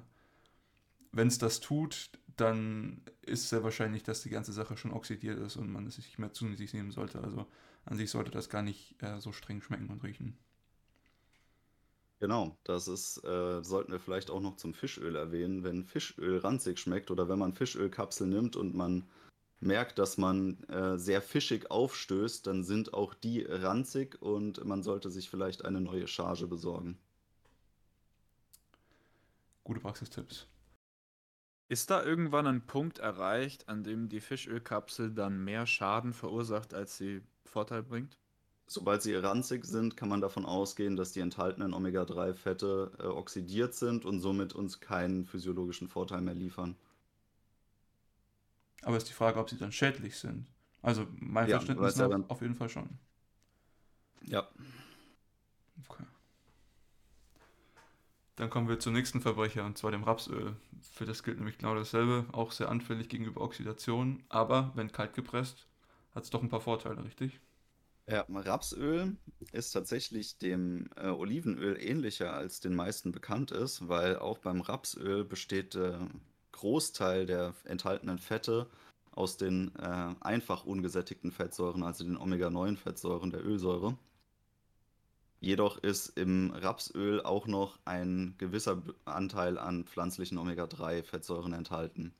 [1.13, 5.39] Wenn es das tut, dann ist es sehr wahrscheinlich, dass die ganze Sache schon oxidiert
[5.39, 7.21] ist und man es nicht mehr zu sich nehmen sollte.
[7.23, 7.45] Also
[7.85, 10.37] an sich sollte das gar nicht äh, so streng schmecken und riechen.
[12.19, 15.63] Genau, das ist, äh, sollten wir vielleicht auch noch zum Fischöl erwähnen.
[15.63, 19.03] Wenn Fischöl ranzig schmeckt oder wenn man Fischölkapsel nimmt und man
[19.59, 25.11] merkt, dass man äh, sehr fischig aufstößt, dann sind auch die ranzig und man sollte
[25.11, 26.97] sich vielleicht eine neue Charge besorgen.
[29.63, 30.47] Gute Praxistipps.
[31.69, 36.97] Ist da irgendwann ein Punkt erreicht, an dem die Fischölkapsel dann mehr Schaden verursacht, als
[36.97, 38.17] sie Vorteil bringt?
[38.67, 44.05] Sobald sie ranzig sind, kann man davon ausgehen, dass die enthaltenen Omega-3-Fette äh, oxidiert sind
[44.05, 46.75] und somit uns keinen physiologischen Vorteil mehr liefern.
[48.81, 50.47] Aber ist die Frage, ob sie dann schädlich sind.
[50.81, 52.89] Also mein Ja, Verständnis ja dann- auf jeden Fall schon.
[54.25, 54.47] Ja.
[55.87, 56.03] Okay.
[58.35, 60.55] Dann kommen wir zum nächsten Verbrecher, und zwar dem Rapsöl.
[60.91, 65.67] Für das gilt nämlich genau dasselbe, auch sehr anfällig gegenüber Oxidation, aber wenn kalt gepresst,
[66.15, 67.39] hat es doch ein paar Vorteile, richtig?
[68.07, 69.15] Ja, Rapsöl
[69.53, 75.23] ist tatsächlich dem äh, Olivenöl ähnlicher als den meisten bekannt ist, weil auch beim Rapsöl
[75.23, 76.09] besteht der
[76.51, 78.67] Großteil der enthaltenen Fette
[79.11, 83.97] aus den äh, einfach ungesättigten Fettsäuren, also den Omega-9-Fettsäuren der Ölsäure.
[85.43, 92.13] Jedoch ist im Rapsöl auch noch ein gewisser Anteil an pflanzlichen Omega-3-Fettsäuren enthalten.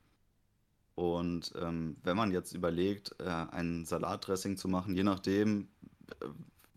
[0.96, 5.70] Und ähm, wenn man jetzt überlegt, äh, ein Salatdressing zu machen, je nachdem,
[6.20, 6.26] äh,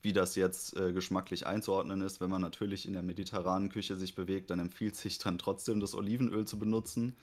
[0.03, 4.15] wie das jetzt äh, geschmacklich einzuordnen ist, wenn man natürlich in der mediterranen Küche sich
[4.15, 7.17] bewegt, dann empfiehlt sich dann trotzdem das Olivenöl zu benutzen.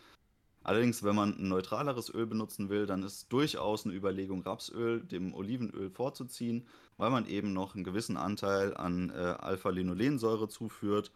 [0.63, 5.33] Allerdings, wenn man ein neutraleres Öl benutzen will, dann ist durchaus eine Überlegung, Rapsöl dem
[5.33, 11.11] Olivenöl vorzuziehen, weil man eben noch einen gewissen Anteil an äh, Alpha-Linolensäure zuführt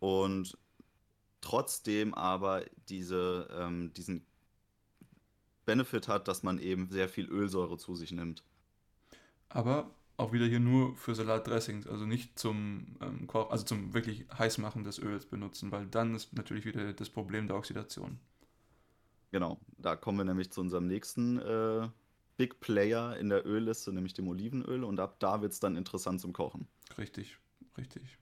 [0.00, 0.58] und
[1.40, 4.26] trotzdem aber diese, ähm, diesen
[5.64, 8.42] Benefit hat, dass man eben sehr viel Ölsäure zu sich nimmt.
[9.48, 14.26] Aber auch wieder hier nur für Salatdressings, also nicht zum ähm, Koch, also zum wirklich
[14.36, 18.18] Heißmachen des Öls benutzen, weil dann ist natürlich wieder das Problem der Oxidation.
[19.32, 21.88] Genau, da kommen wir nämlich zu unserem nächsten äh,
[22.36, 24.84] Big Player in der Ölliste, nämlich dem Olivenöl.
[24.84, 26.68] Und ab da wird es dann interessant zum Kochen.
[26.98, 27.38] Richtig,
[27.78, 28.18] richtig.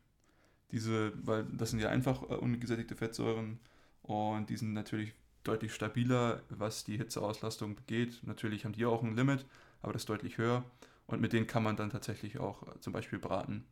[0.73, 3.61] Diese, weil das sind ja einfach äh, ungesättigte Fettsäuren
[4.03, 8.23] und die sind natürlich deutlich stabiler, was die Hitzeauslastung geht.
[8.25, 9.47] Natürlich haben die auch ein Limit,
[9.83, 10.65] aber das ist deutlich höher
[11.07, 13.67] und mit denen kann man dann tatsächlich auch äh, zum Beispiel braten.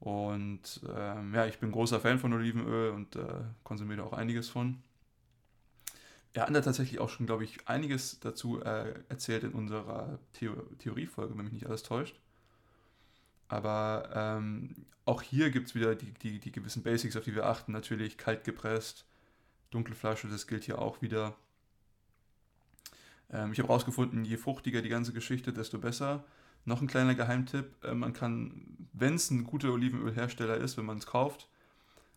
[0.00, 4.82] Und ähm, ja, ich bin großer Fan von Olivenöl und äh, konsumiere auch einiges von.
[6.32, 10.54] Er hat da tatsächlich auch schon, glaube ich, einiges dazu äh, erzählt in unserer Theo
[10.78, 12.20] Theoriefolge, wenn mich nicht alles täuscht.
[13.48, 17.46] Aber ähm, auch hier gibt es wieder die, die, die gewissen Basics, auf die wir
[17.46, 17.72] achten.
[17.72, 19.04] Natürlich kalt gepresst,
[19.70, 21.34] dunkle Flasche, das gilt hier auch wieder.
[23.32, 26.24] Ähm, ich habe herausgefunden, je fruchtiger die ganze Geschichte, desto besser.
[26.64, 30.98] Noch ein kleiner Geheimtipp, äh, man kann, wenn es ein guter Olivenölhersteller ist, wenn man
[30.98, 31.48] es kauft,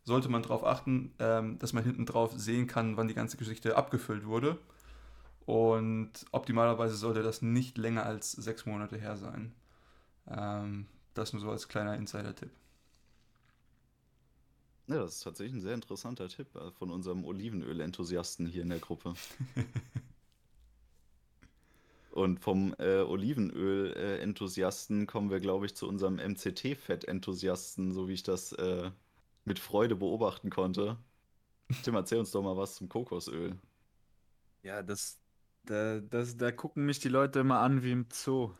[0.04, 3.78] sollte man darauf achten, ähm, dass man hinten drauf sehen kann, wann die ganze Geschichte
[3.78, 4.58] abgefüllt wurde.
[5.46, 9.54] Und optimalerweise sollte das nicht länger als sechs Monate her sein.
[10.28, 12.52] Ähm, das nur so als kleiner Insider-Tipp.
[14.88, 18.80] Ja, das ist tatsächlich ein sehr interessanter Tipp äh, von unserem Olivenöl-Enthusiasten hier in der
[18.80, 19.14] Gruppe.
[22.12, 28.52] Und vom äh, Olivenöl-Enthusiasten kommen wir, glaube ich, zu unserem MCT-Fett-Enthusiasten, so wie ich das
[28.54, 28.92] äh,
[29.46, 30.98] mit Freude beobachten konnte.
[31.84, 33.58] Tim, erzähl uns doch mal was zum Kokosöl.
[34.64, 35.20] Ja, das,
[35.66, 38.52] da, das, da gucken mich die Leute immer an wie im Zoo.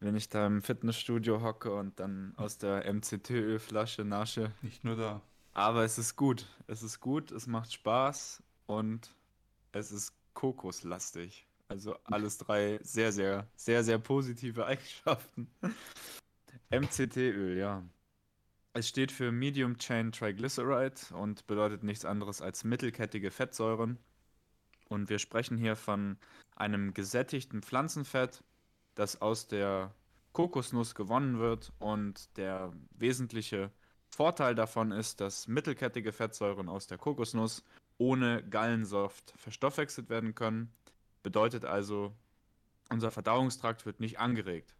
[0.00, 4.52] Wenn ich da im Fitnessstudio hocke und dann aus der MCT-Ölflasche nasche.
[4.62, 5.22] Nicht nur da.
[5.54, 6.46] Aber es ist gut.
[6.66, 9.14] Es ist gut, es macht Spaß und
[9.72, 11.46] es ist kokoslastig.
[11.68, 15.50] Also alles drei sehr, sehr, sehr, sehr positive Eigenschaften.
[16.70, 17.82] MCT-Öl, ja.
[18.76, 23.98] Es steht für Medium Chain Triglyceride und bedeutet nichts anderes als mittelkettige Fettsäuren.
[24.90, 26.18] Und wir sprechen hier von
[26.56, 28.44] einem gesättigten Pflanzenfett,
[28.94, 29.94] das aus der
[30.34, 31.72] Kokosnuss gewonnen wird.
[31.78, 33.70] Und der wesentliche
[34.10, 37.64] Vorteil davon ist, dass mittelkettige Fettsäuren aus der Kokosnuss
[37.96, 40.70] ohne Gallensaft verstoffwechselt werden können.
[41.22, 42.14] Bedeutet also,
[42.90, 44.76] unser Verdauungstrakt wird nicht angeregt.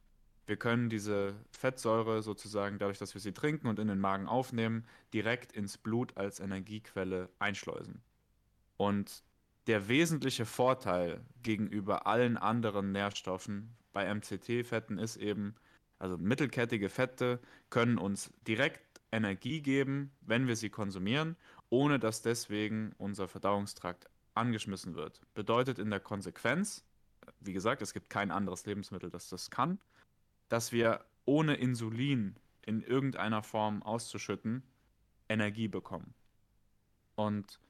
[0.46, 4.86] Wir können diese Fettsäure sozusagen, dadurch, dass wir sie trinken und in den Magen aufnehmen,
[5.12, 8.00] direkt ins Blut als Energiequelle einschleusen.
[8.76, 9.24] Und
[9.66, 15.56] der wesentliche Vorteil gegenüber allen anderen Nährstoffen bei MCT-Fetten ist eben,
[15.98, 21.36] also mittelkettige Fette können uns direkt Energie geben, wenn wir sie konsumieren,
[21.70, 25.20] ohne dass deswegen unser Verdauungstrakt angeschmissen wird.
[25.34, 26.84] Bedeutet in der Konsequenz,
[27.40, 29.78] wie gesagt, es gibt kein anderes Lebensmittel, das das kann,
[30.48, 34.62] dass wir ohne Insulin in irgendeiner Form auszuschütten
[35.28, 36.14] Energie bekommen.
[37.14, 37.60] Und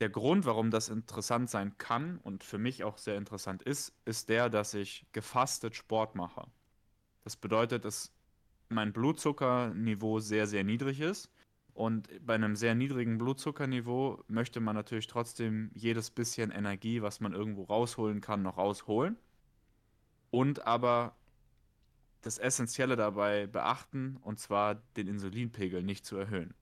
[0.00, 4.28] der Grund, warum das interessant sein kann und für mich auch sehr interessant ist, ist
[4.28, 6.46] der, dass ich gefastet Sport mache.
[7.22, 8.12] Das bedeutet, dass
[8.68, 11.30] mein Blutzuckerniveau sehr, sehr niedrig ist.
[11.74, 17.32] Und bei einem sehr niedrigen Blutzuckerniveau möchte man natürlich trotzdem jedes bisschen Energie, was man
[17.32, 19.16] irgendwo rausholen kann, noch rausholen.
[20.30, 21.16] Und aber
[22.22, 26.54] das Essentielle dabei beachten, und zwar den Insulinpegel nicht zu erhöhen.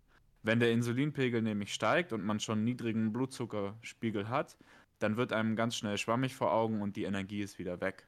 [0.42, 4.56] Wenn der Insulinpegel nämlich steigt und man schon niedrigen Blutzuckerspiegel hat,
[4.98, 8.06] dann wird einem ganz schnell schwammig vor Augen und die Energie ist wieder weg.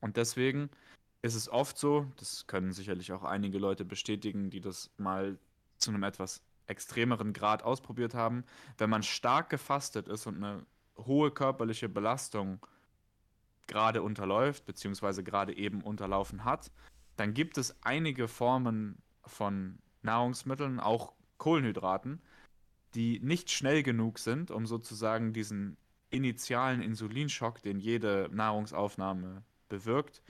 [0.00, 0.70] Und deswegen
[1.22, 5.38] ist es oft so, das können sicherlich auch einige Leute bestätigen, die das mal
[5.76, 8.44] zu einem etwas extremeren Grad ausprobiert haben,
[8.78, 10.64] wenn man stark gefastet ist und eine
[10.96, 12.64] hohe körperliche Belastung
[13.70, 16.70] gerade unterläuft, beziehungsweise gerade eben unterlaufen hat,
[17.16, 22.20] dann gibt es einige Formen von Nahrungsmitteln, auch Kohlenhydraten,
[22.94, 25.76] die nicht schnell genug sind, um sozusagen diesen
[26.10, 30.22] initialen Insulinschock, den jede Nahrungsaufnahme bewirkt,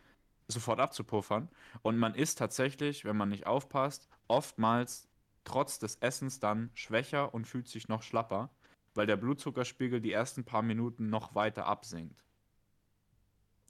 [0.49, 1.49] sofort abzupuffern.
[1.83, 5.09] Und man ist tatsächlich, wenn man nicht aufpasst, oftmals
[5.45, 8.51] trotz des Essens dann schwächer und fühlt sich noch schlapper,
[8.95, 12.25] weil der Blutzuckerspiegel die ersten paar Minuten noch weiter absinkt.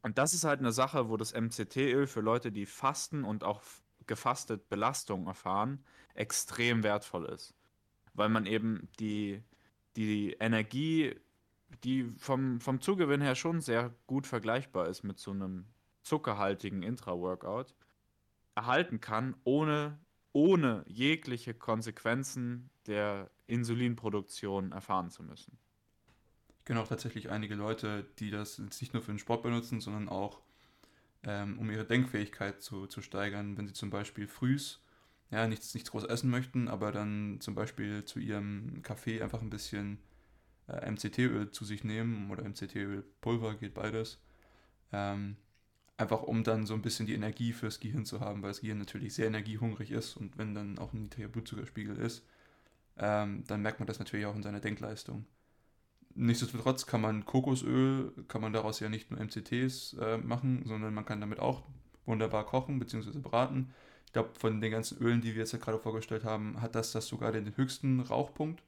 [0.03, 3.63] Und das ist halt eine Sache, wo das MCT-Öl für Leute, die fasten und auch
[4.07, 5.85] gefastet Belastung erfahren,
[6.15, 7.55] extrem wertvoll ist.
[8.15, 9.43] Weil man eben die,
[9.97, 11.15] die Energie,
[11.85, 15.67] die vom, vom Zugewinn her schon sehr gut vergleichbar ist mit so einem
[16.03, 17.75] zuckerhaltigen Intra-Workout,
[18.55, 19.99] erhalten kann, ohne,
[20.33, 25.59] ohne jegliche Konsequenzen der Insulinproduktion erfahren zu müssen.
[26.71, 30.41] Kenne auch tatsächlich einige Leute, die das nicht nur für den Sport benutzen, sondern auch
[31.25, 34.81] ähm, um ihre Denkfähigkeit zu, zu steigern, wenn sie zum Beispiel frühs
[35.33, 39.51] ja, nichts, nichts groß essen möchten, aber dann zum Beispiel zu ihrem Kaffee einfach ein
[39.51, 39.99] bisschen
[40.69, 44.23] äh, MCT-Öl zu sich nehmen oder MCT-Öl-Pulver, geht beides.
[44.93, 45.39] Ähm,
[45.97, 48.79] einfach um dann so ein bisschen die Energie fürs Gehirn zu haben, weil das Gehirn
[48.79, 52.25] natürlich sehr energiehungrig ist und wenn dann auch ein niedriger Blutzuckerspiegel ist,
[52.97, 55.27] ähm, dann merkt man das natürlich auch in seiner Denkleistung.
[56.15, 61.05] Nichtsdestotrotz kann man Kokosöl, kann man daraus ja nicht nur MCTs äh, machen, sondern man
[61.05, 61.63] kann damit auch
[62.05, 63.19] wunderbar kochen bzw.
[63.19, 63.73] braten.
[64.07, 66.93] Ich glaube, von den ganzen Ölen, die wir jetzt ja gerade vorgestellt haben, hat das,
[66.93, 68.63] das sogar den höchsten Rauchpunkt.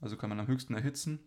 [0.00, 1.18] Also kann man am höchsten erhitzen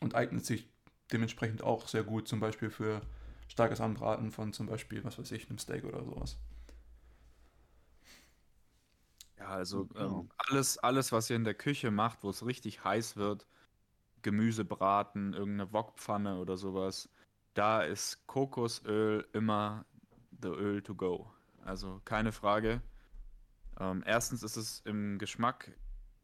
[0.00, 0.68] und eignet sich
[1.12, 3.02] dementsprechend auch sehr gut, zum Beispiel für
[3.48, 6.38] starkes Anbraten von zum Beispiel, was weiß ich, einem Steak oder sowas.
[9.38, 10.20] Ja, also genau.
[10.22, 13.46] ähm, alles, alles, was ihr in der Küche macht, wo es richtig heiß wird,
[14.26, 17.08] Gemüse braten, irgendeine Wokpfanne oder sowas,
[17.54, 19.86] da ist Kokosöl immer
[20.42, 21.30] the Öl to go.
[21.64, 22.82] Also keine Frage.
[23.78, 25.70] Ähm, erstens ist es im Geschmack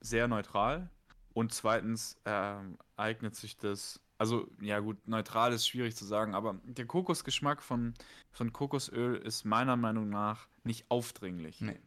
[0.00, 0.90] sehr neutral
[1.32, 6.60] und zweitens ähm, eignet sich das also, ja gut, neutral ist schwierig zu sagen, aber
[6.64, 7.94] der Kokosgeschmack von,
[8.30, 11.60] von Kokosöl ist meiner Meinung nach nicht aufdringlich.
[11.60, 11.80] Nee.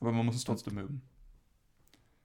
[0.00, 1.02] Aber man muss es trotzdem mögen.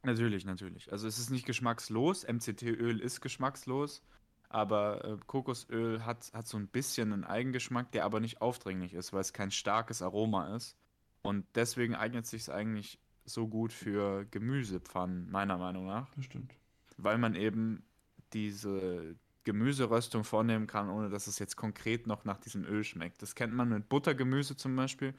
[0.03, 0.91] Natürlich, natürlich.
[0.91, 2.25] Also es ist nicht geschmackslos.
[2.25, 4.01] MCT-Öl ist geschmackslos,
[4.47, 9.11] aber äh, Kokosöl hat, hat so ein bisschen einen Eigengeschmack, der aber nicht aufdringlich ist,
[9.11, 10.77] weil es kein starkes Aroma ist.
[11.21, 16.09] Und deswegen eignet sich es eigentlich so gut für Gemüsepfannen, meiner Meinung nach.
[16.15, 16.53] Das stimmt.
[16.97, 17.83] Weil man eben
[18.31, 19.15] diese,
[19.49, 23.21] Gemüseröstung vornehmen kann, ohne dass es jetzt konkret noch nach diesem Öl schmeckt.
[23.23, 25.15] Das kennt man mit Buttergemüse zum Beispiel.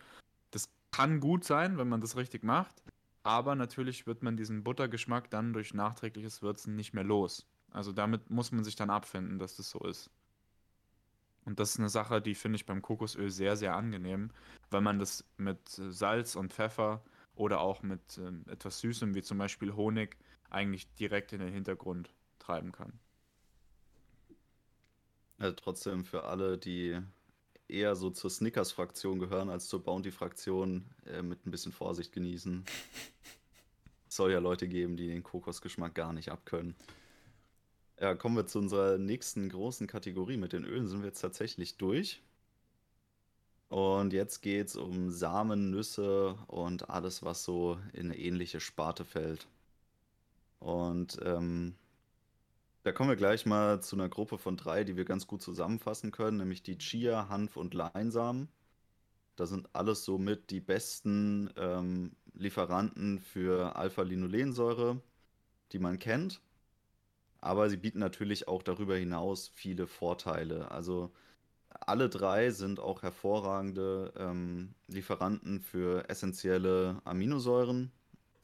[0.53, 2.83] Das kann gut sein, wenn man das richtig macht.
[3.23, 7.47] Aber natürlich wird man diesen Buttergeschmack dann durch nachträgliches Würzen nicht mehr los.
[7.71, 10.11] Also damit muss man sich dann abfinden, dass das so ist.
[11.45, 14.31] Und das ist eine Sache, die finde ich beim Kokosöl sehr, sehr angenehm,
[14.71, 17.03] weil man das mit Salz und Pfeffer
[17.35, 20.17] oder auch mit äh, etwas Süßem wie zum Beispiel Honig
[20.51, 22.99] eigentlich direkt in den Hintergrund treiben kann.
[25.39, 27.01] Also trotzdem für alle, die
[27.73, 32.65] eher so zur Snickers-Fraktion gehören als zur Bounty-Fraktion, äh, mit ein bisschen Vorsicht genießen.
[34.09, 36.75] Es soll ja Leute geben, die den Kokosgeschmack gar nicht abkönnen.
[38.01, 40.39] Ja, kommen wir zu unserer nächsten großen Kategorie.
[40.39, 42.23] Mit den Ölen sind wir jetzt tatsächlich durch.
[43.69, 49.05] Und jetzt geht es um Samen, Nüsse und alles, was so in eine ähnliche Sparte
[49.05, 49.47] fällt.
[50.59, 51.77] Und ähm,
[52.83, 56.11] da kommen wir gleich mal zu einer Gruppe von drei, die wir ganz gut zusammenfassen
[56.13, 58.49] können, nämlich die Chia, Hanf und Leinsamen.
[59.37, 65.01] Da sind alles somit die besten ähm, Lieferanten für Alpha-Linolensäure,
[65.73, 66.41] die man kennt.
[67.41, 70.71] Aber sie bieten natürlich auch darüber hinaus viele Vorteile.
[70.71, 71.13] Also
[71.71, 77.93] alle drei sind auch hervorragende ähm, Lieferanten für essentielle Aminosäuren.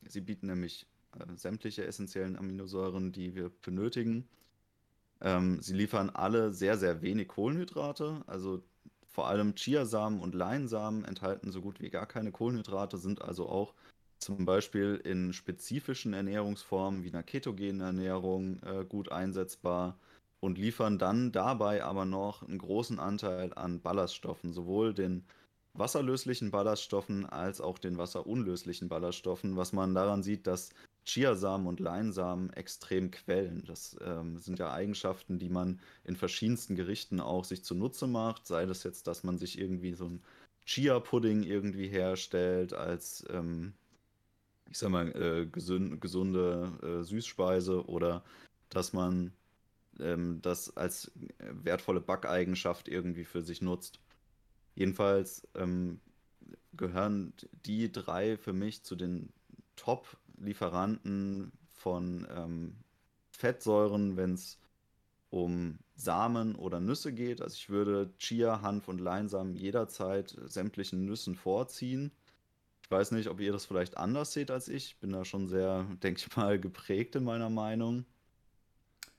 [0.07, 0.87] Sie bieten nämlich
[1.19, 4.29] äh, sämtliche essentiellen Aminosäuren, die wir benötigen.
[5.21, 8.23] Ähm, sie liefern alle sehr, sehr wenig Kohlenhydrate.
[8.27, 8.63] Also
[9.07, 13.75] vor allem Chiasamen und Leinsamen enthalten so gut wie gar keine Kohlenhydrate, sind also auch
[14.19, 19.99] zum Beispiel in spezifischen Ernährungsformen wie einer ketogenen Ernährung äh, gut einsetzbar
[20.41, 25.25] und liefern dann dabei aber noch einen großen Anteil an Ballaststoffen, sowohl den
[25.75, 30.71] wasserlöslichen Ballaststoffen als auch den wasserunlöslichen Ballaststoffen, was man daran sieht, dass
[31.07, 33.65] Chiasamen und Leinsamen extrem quellen.
[33.67, 38.47] Das ähm, sind ja Eigenschaften, die man in verschiedensten Gerichten auch sich zunutze macht.
[38.47, 40.23] Sei das jetzt, dass man sich irgendwie so ein
[40.67, 43.73] Chia-Pudding irgendwie herstellt als, ähm,
[44.69, 48.25] ich sag mal, äh, gesund, gesunde äh, Süßspeise oder
[48.69, 49.33] dass man
[50.01, 54.01] ähm, das als wertvolle Backeigenschaft irgendwie für sich nutzt.
[54.75, 56.01] Jedenfalls ähm,
[56.77, 57.33] gehören
[57.65, 59.33] die drei für mich zu den
[60.37, 62.77] Top-Lieferanten von ähm,
[63.31, 64.59] Fettsäuren, wenn es
[65.31, 67.41] um Samen oder Nüsse geht.
[67.41, 72.13] Also ich würde Chia, Hanf und Leinsamen jederzeit sämtlichen Nüssen vorziehen.
[72.83, 74.87] Ich weiß nicht, ob ihr das vielleicht anders seht als ich.
[74.87, 78.05] Ich bin da schon sehr, denke ich mal, geprägt in meiner Meinung.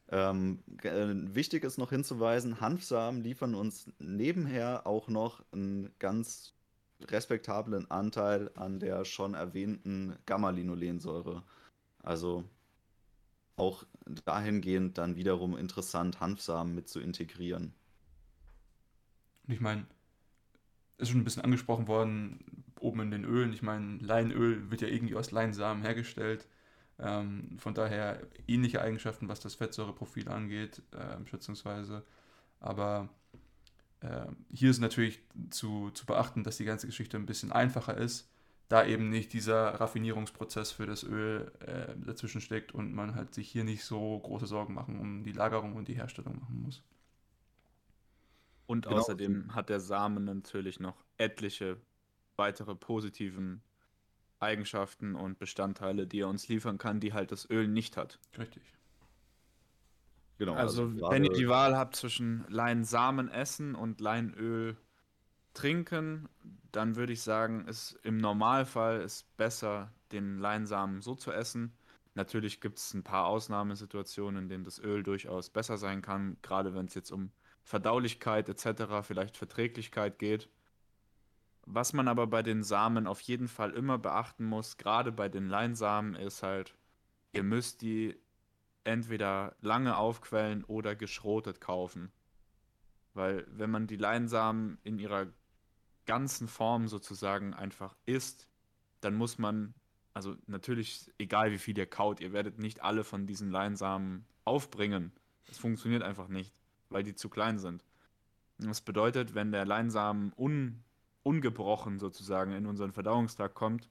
[0.10, 6.54] Ähm, äh, wichtig ist noch hinzuweisen, Hanfsamen liefern uns nebenher auch noch einen ganz
[7.02, 11.44] respektablen Anteil an der schon erwähnten Gamma-Linolensäure.
[12.02, 12.44] Also
[13.56, 13.84] auch
[14.26, 17.74] dahingehend dann wiederum interessant, Hanfsamen mit zu integrieren.
[19.48, 19.86] Und ich meine,
[20.98, 23.54] ist schon ein bisschen angesprochen worden, oben in den Ölen.
[23.54, 26.48] Ich meine, Leinöl wird ja irgendwie aus Leinsamen hergestellt.
[27.00, 32.04] Ähm, von daher ähnliche Eigenschaften, was das Fettsäureprofil angeht, äh, schätzungsweise.
[32.60, 33.10] Aber
[34.52, 35.20] hier ist natürlich
[35.50, 38.30] zu, zu beachten, dass die ganze Geschichte ein bisschen einfacher ist,
[38.70, 43.50] da eben nicht dieser Raffinierungsprozess für das Öl äh, dazwischen steckt und man halt sich
[43.50, 46.84] hier nicht so große Sorgen machen um die Lagerung und die Herstellung machen muss.
[48.66, 48.98] Und genau.
[48.98, 51.78] außerdem hat der Samen natürlich noch etliche
[52.36, 53.62] weitere positiven
[54.40, 58.20] Eigenschaften und Bestandteile, die er uns liefern kann, die halt das Öl nicht hat.
[58.38, 58.62] Richtig.
[60.38, 60.54] Genau.
[60.54, 64.78] Also, also wenn ihr die Wahl habt zwischen Leinsamen essen und Leinöl
[65.54, 66.30] trinken,
[66.72, 71.74] dann würde ich sagen, ist im Normalfall ist besser, den Leinsamen so zu essen.
[72.14, 76.74] Natürlich gibt es ein paar Ausnahmesituationen, in denen das Öl durchaus besser sein kann, gerade
[76.74, 77.32] wenn es jetzt um
[77.64, 80.50] Verdaulichkeit etc., vielleicht Verträglichkeit geht.
[81.66, 85.48] Was man aber bei den Samen auf jeden Fall immer beachten muss, gerade bei den
[85.48, 86.76] Leinsamen, ist halt,
[87.34, 88.18] ihr müsst die
[88.88, 92.12] entweder lange aufquellen oder geschrotet kaufen.
[93.14, 95.28] Weil wenn man die Leinsamen in ihrer
[96.06, 98.48] ganzen Form sozusagen einfach isst,
[99.02, 99.74] dann muss man,
[100.14, 105.12] also natürlich, egal wie viel ihr kaut, ihr werdet nicht alle von diesen Leinsamen aufbringen.
[105.50, 106.54] Es funktioniert einfach nicht,
[106.90, 107.84] weil die zu klein sind.
[108.58, 110.84] Das bedeutet, wenn der Leinsamen un
[111.24, 113.90] ungebrochen sozusagen in unseren Verdauungstrakt kommt,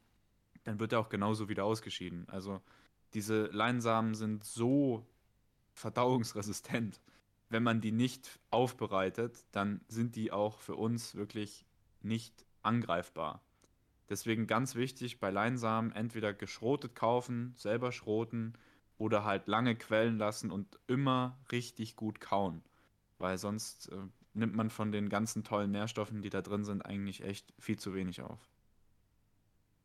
[0.64, 2.26] dann wird er auch genauso wieder ausgeschieden.
[2.30, 2.62] Also
[3.16, 5.06] diese Leinsamen sind so
[5.72, 7.00] verdauungsresistent.
[7.48, 11.64] Wenn man die nicht aufbereitet, dann sind die auch für uns wirklich
[12.02, 13.40] nicht angreifbar.
[14.10, 18.52] Deswegen ganz wichtig bei Leinsamen entweder geschrotet kaufen, selber schroten
[18.98, 22.62] oder halt lange quellen lassen und immer richtig gut kauen.
[23.16, 23.96] Weil sonst äh,
[24.34, 27.94] nimmt man von den ganzen tollen Nährstoffen, die da drin sind, eigentlich echt viel zu
[27.94, 28.50] wenig auf.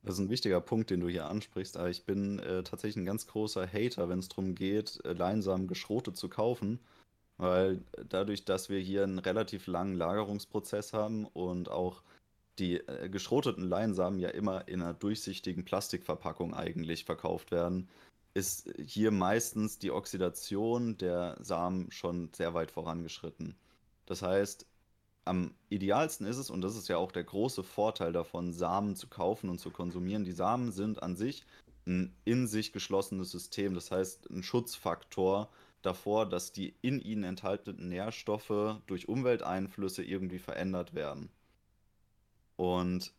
[0.04, 1.78] Das ist ein wichtiger Punkt, den du hier ansprichst.
[1.78, 5.68] Aber ich bin äh, tatsächlich ein ganz großer Hater, wenn es darum geht, äh, Leinsamen
[5.68, 6.80] geschrotet zu kaufen.
[7.38, 12.04] Weil dadurch, dass wir hier einen relativ langen Lagerungsprozess haben und auch
[12.60, 17.90] die äh, geschroteten Leinsamen ja immer in einer durchsichtigen Plastikverpackung eigentlich verkauft werden,
[18.34, 23.56] ist hier meistens die Oxidation der Samen schon sehr weit vorangeschritten.
[24.06, 24.66] Das heißt,
[25.32, 29.08] am idealsten ist es, und das ist ja auch der große Vorteil davon, Samen zu
[29.08, 30.26] kaufen und zu konsumieren.
[30.26, 31.46] Die Samen sind an sich
[31.88, 35.50] ein in sich geschlossenes System, das heißt ein Schutzfaktor
[35.82, 41.30] davor, dass die in ihnen enthaltenen Nährstoffe durch Umwelteinflüsse irgendwie verändert werden.
[42.58, 43.14] Und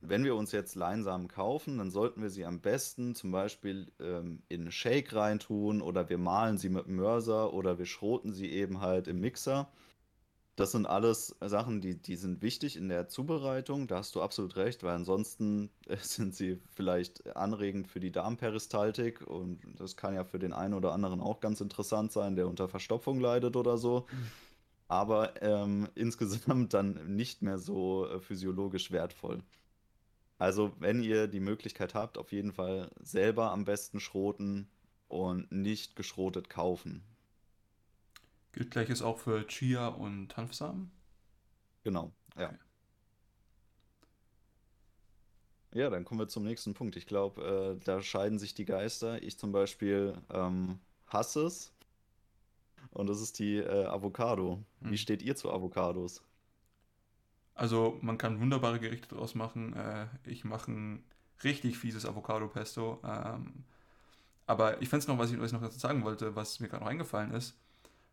[0.00, 4.42] wenn wir uns jetzt Leinsamen kaufen, dann sollten wir sie am besten zum Beispiel ähm,
[4.48, 8.80] in einen Shake reintun oder wir mahlen sie mit Mörser oder wir schroten sie eben
[8.80, 9.68] halt im Mixer
[10.58, 13.86] das sind alles Sachen, die, die sind wichtig in der Zubereitung.
[13.86, 19.22] Da hast du absolut recht, weil ansonsten äh, sind sie vielleicht anregend für die Darmperistaltik
[19.26, 22.68] und das kann ja für den einen oder anderen auch ganz interessant sein, der unter
[22.68, 24.06] Verstopfung leidet oder so.
[24.88, 29.42] Aber ähm, insgesamt dann nicht mehr so äh, physiologisch wertvoll.
[30.38, 34.68] Also, wenn ihr die Möglichkeit habt, auf jeden Fall selber am besten schroten
[35.08, 37.02] und nicht geschrotet kaufen.
[38.52, 40.90] Gilt gleiches auch für Chia und Hanfsamen?
[41.82, 42.52] Genau, ja.
[42.52, 42.58] Okay.
[45.74, 46.96] Ja, dann kommen wir zum nächsten Punkt.
[46.96, 49.22] Ich glaube, äh, da scheiden sich die Geister.
[49.22, 51.72] Ich zum Beispiel ähm, hasse es.
[52.90, 54.62] Und das ist die äh, Avocado.
[54.82, 54.92] Hm.
[54.92, 56.22] Wie steht ihr zu Avocados?
[57.54, 59.74] Also, man kann wunderbare Gerichte draus machen.
[59.74, 61.04] Äh, ich mache ein
[61.42, 63.00] richtig fieses Avocado-Pesto.
[63.04, 63.64] Ähm,
[64.46, 66.68] Aber ich fände es noch, was ich, was ich noch dazu sagen wollte, was mir
[66.68, 67.56] gerade noch eingefallen ist.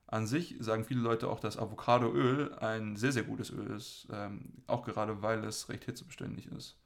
[0.08, 4.08] An sich sagen viele Leute auch, dass Avocadoöl ein sehr, sehr gutes Öl ist.
[4.12, 6.78] Ähm, auch gerade, weil es recht hitzebeständig ist.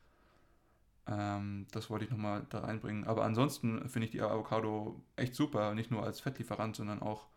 [1.05, 3.05] Ähm, das wollte ich nochmal da reinbringen.
[3.05, 5.73] Aber ansonsten finde ich die Avocado echt super.
[5.73, 7.27] Nicht nur als Fettlieferant, sondern auch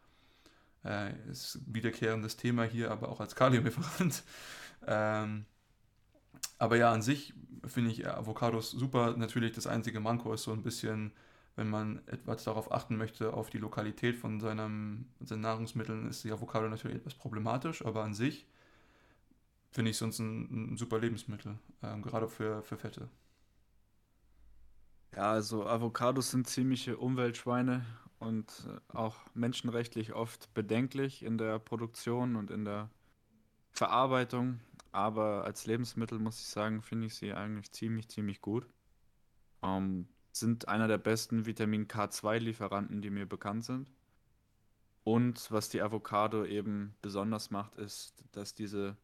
[0.85, 4.23] äh, ist wiederkehrendes Thema hier, aber auch als Kaliumlieferant.
[4.87, 5.47] ähm,
[6.59, 7.35] aber ja, an sich
[7.67, 9.17] finde ich Avocados super.
[9.17, 11.13] Natürlich das einzige Manko ist so ein bisschen,
[11.57, 16.33] wenn man etwas darauf achten möchte, auf die Lokalität von seinem, seinen Nahrungsmitteln, ist die
[16.33, 18.47] Avocado natürlich etwas problematisch, aber an sich
[19.71, 23.09] finde ich sonst ein, ein super Lebensmittel, äh, gerade für, für Fette.
[25.15, 27.85] Ja, also Avocados sind ziemliche Umweltschweine
[28.19, 32.89] und äh, auch menschenrechtlich oft bedenklich in der Produktion und in der
[33.73, 34.61] Verarbeitung.
[34.91, 38.67] Aber als Lebensmittel muss ich sagen, finde ich sie eigentlich ziemlich, ziemlich gut.
[39.63, 43.87] Ähm, sind einer der besten Vitamin K2-Lieferanten, die mir bekannt sind.
[45.05, 48.97] Und was die Avocado eben besonders macht, ist, dass diese,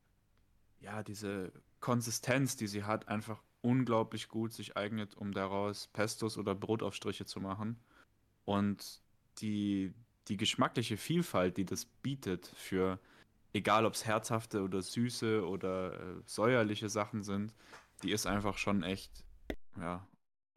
[0.81, 6.55] ja, diese Konsistenz, die sie hat, einfach unglaublich gut sich eignet, um daraus Pestos oder
[6.55, 7.79] Brotaufstriche zu machen.
[8.45, 9.03] Und
[9.39, 9.93] die,
[10.29, 12.99] die geschmackliche Vielfalt, die das bietet für,
[13.53, 17.55] egal ob es herzhafte oder süße oder äh, säuerliche Sachen sind,
[18.03, 19.24] die ist einfach schon echt,
[19.76, 20.07] ja,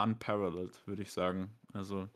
[0.03, 1.51] unparalleled, würde ich sagen.
[1.73, 2.09] Also,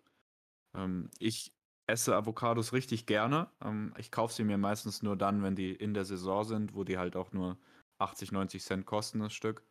[0.76, 1.54] ähm, ich
[1.88, 3.50] esse Avocados richtig gerne.
[3.62, 6.84] Ähm, ich kaufe sie mir meistens nur dann, wenn die in der Saison sind, wo
[6.84, 7.58] die halt auch nur
[8.00, 9.64] 80, 90 Cent kosten, das Stück,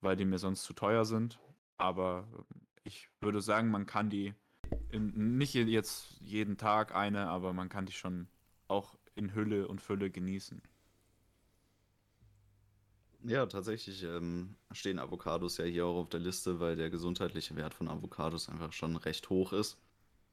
[0.00, 1.38] weil die mir sonst zu teuer sind.
[1.76, 4.34] Aber ähm, ich würde sagen, man kann die
[4.90, 8.28] in, nicht jetzt jeden Tag eine, aber man kann die schon
[8.68, 10.62] auch in Hülle und Fülle genießen.
[13.24, 17.74] Ja, tatsächlich ähm, stehen Avocados ja hier auch auf der Liste, weil der gesundheitliche Wert
[17.74, 19.76] von Avocados einfach schon recht hoch ist.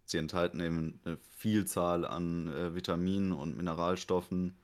[0.05, 4.57] Sie enthalten eben eine Vielzahl an äh, Vitaminen und Mineralstoffen,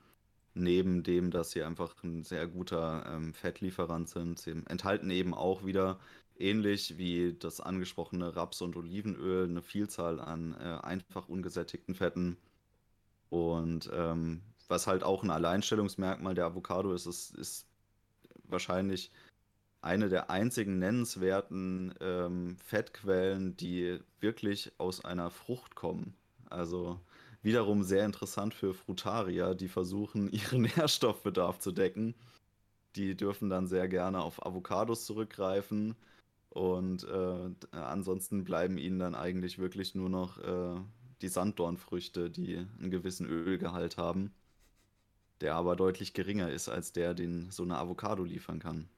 [0.54, 4.38] neben dem, dass sie einfach ein sehr guter ähm, Fettlieferant sind.
[4.40, 5.98] Sie enthalten eben auch wieder
[6.38, 12.38] ähnlich wie das angesprochene Raps- und Olivenöl eine Vielzahl an äh, einfach ungesättigten Fetten.
[13.30, 17.66] Und ähm, was halt auch ein Alleinstellungsmerkmal der Avocado ist, ist, ist
[18.52, 19.10] wahrscheinlich
[19.80, 26.14] eine der einzigen nennenswerten ähm, Fettquellen, die wirklich aus einer Frucht kommen.
[26.48, 27.00] Also
[27.42, 32.14] wiederum sehr interessant für Frutarier, die versuchen, ihren Nährstoffbedarf zu decken.
[32.94, 35.96] Die dürfen dann sehr gerne auf Avocados zurückgreifen
[36.50, 40.80] und äh, ansonsten bleiben ihnen dann eigentlich wirklich nur noch äh,
[41.22, 44.34] die Sanddornfrüchte, die einen gewissen Ölgehalt haben,
[45.42, 48.88] der aber deutlich geringer ist als der, den so eine Avocado liefern kann.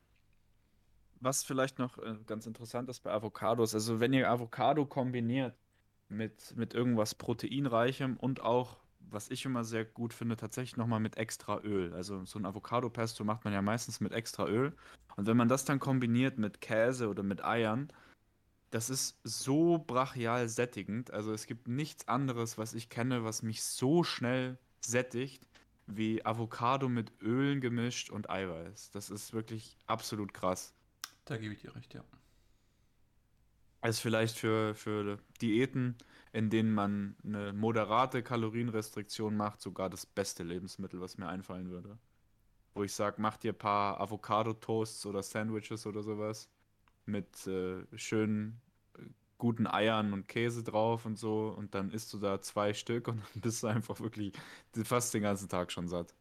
[1.21, 5.55] Was vielleicht noch äh, ganz interessant ist bei Avocados, also wenn ihr Avocado kombiniert
[6.09, 8.77] mit, mit irgendwas Proteinreichem und auch
[9.11, 11.93] was ich immer sehr gut finde, tatsächlich nochmal mit extra Öl.
[11.95, 14.73] Also so ein Avocado-Pesto macht man ja meistens mit extra Öl.
[15.17, 17.93] Und wenn man das dann kombiniert mit Käse oder mit Eiern,
[18.71, 21.13] das ist so brachial sättigend.
[21.13, 25.47] Also es gibt nichts anderes, was ich kenne, was mich so schnell sättigt,
[25.87, 28.91] wie Avocado mit Ölen gemischt und Eiweiß.
[28.91, 30.75] Das ist wirklich absolut krass.
[31.25, 32.05] Da gebe ich dir recht, ja.
[33.81, 35.97] Also vielleicht für, für Diäten
[36.35, 41.97] in denen man eine moderate Kalorienrestriktion macht, sogar das beste Lebensmittel, was mir einfallen würde.
[42.75, 46.51] Wo ich sage, mach dir ein paar Avocado-Toasts oder Sandwiches oder sowas
[47.07, 48.61] mit äh, schönen
[49.45, 53.21] guten Eiern und Käse drauf und so und dann isst du da zwei Stück und
[53.35, 54.33] dann bist du einfach wirklich
[54.85, 56.15] fast den ganzen Tag schon satt.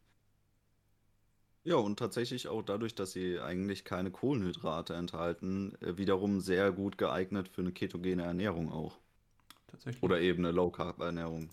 [1.62, 6.98] Ja, und tatsächlich auch dadurch, dass sie eigentlich keine Kohlenhydrate enthalten, äh, wiederum sehr gut
[6.98, 8.98] geeignet für eine ketogene Ernährung auch.
[9.68, 10.02] Tatsächlich.
[10.02, 11.48] Oder eben eine Low-Carb-Ernährung.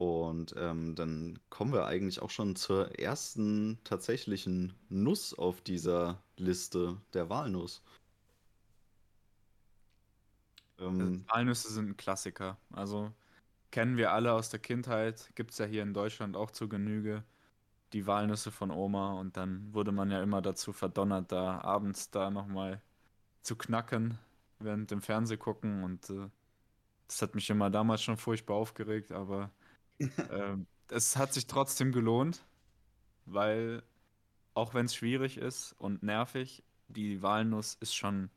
[0.00, 6.96] Und ähm, dann kommen wir eigentlich auch schon zur ersten tatsächlichen Nuss auf dieser Liste,
[7.12, 7.82] der Walnuss.
[10.78, 12.56] Ähm, Walnüsse sind ein Klassiker.
[12.72, 13.12] Also
[13.70, 15.30] kennen wir alle aus der Kindheit.
[15.34, 17.22] Gibt es ja hier in Deutschland auch zu Genüge.
[17.92, 19.20] Die Walnüsse von Oma.
[19.20, 22.80] Und dann wurde man ja immer dazu verdonnert, da abends da nochmal
[23.42, 24.18] zu knacken
[24.60, 26.28] während dem Fernseh gucken und äh,
[27.06, 29.50] das hat mich immer damals schon furchtbar aufgeregt, aber
[30.30, 30.56] äh,
[30.88, 32.44] es hat sich trotzdem gelohnt,
[33.26, 33.82] weil
[34.54, 38.30] auch wenn es schwierig ist und nervig, die Walnuss ist schon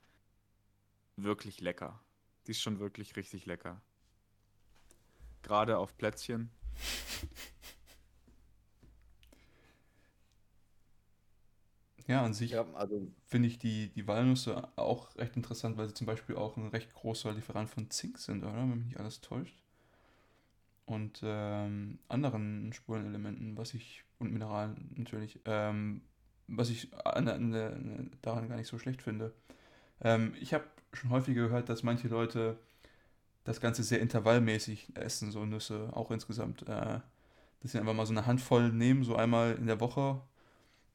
[1.15, 1.99] wirklich lecker.
[2.47, 3.81] Die ist schon wirklich richtig lecker.
[5.43, 6.49] Gerade auf Plätzchen.
[12.07, 15.93] Ja, an sich Ja, also finde ich die, die Walnüsse auch recht interessant, weil sie
[15.93, 18.53] zum Beispiel auch ein recht großer Lieferant von Zink sind, oder?
[18.55, 19.62] Wenn mich nicht alles täuscht.
[20.85, 26.01] Und ähm, anderen Spurenelementen, was ich, und Mineralen natürlich, ähm,
[26.47, 29.33] was ich an, an daran gar nicht so schlecht finde.
[30.01, 32.57] Ähm, ich habe schon häufiger gehört, dass manche Leute
[33.45, 36.67] das Ganze sehr intervallmäßig essen, so Nüsse, auch insgesamt.
[36.67, 36.99] Äh,
[37.63, 40.19] dass sie einfach mal so eine Handvoll nehmen, so einmal in der Woche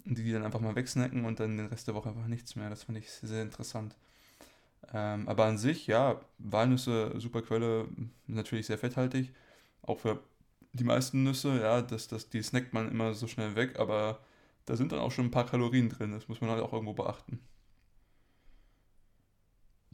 [0.04, 2.68] und die dann einfach mal wegsnacken und dann den Rest der Woche einfach nichts mehr.
[2.68, 3.96] Das fand ich sehr, sehr interessant.
[4.92, 7.88] Ähm, aber an sich, ja, Walnüsse, super Quelle,
[8.26, 9.32] natürlich sehr fetthaltig.
[9.82, 10.22] Auch für
[10.72, 14.20] die meisten Nüsse, ja, das, das, die snackt man immer so schnell weg, aber
[14.66, 16.12] da sind dann auch schon ein paar Kalorien drin.
[16.12, 17.40] Das muss man halt auch irgendwo beachten.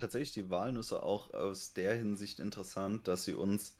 [0.05, 3.77] tatsächlich die Walnüsse auch aus der Hinsicht interessant, dass sie uns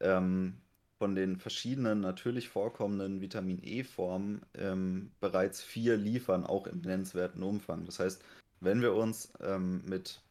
[0.00, 0.60] ähm,
[0.98, 7.84] von den verschiedenen natürlich vorkommenden Vitamin E-Formen ähm, bereits vier liefern, auch im nennenswerten Umfang.
[7.84, 8.22] Das heißt,
[8.60, 10.22] wenn wir uns ähm, mit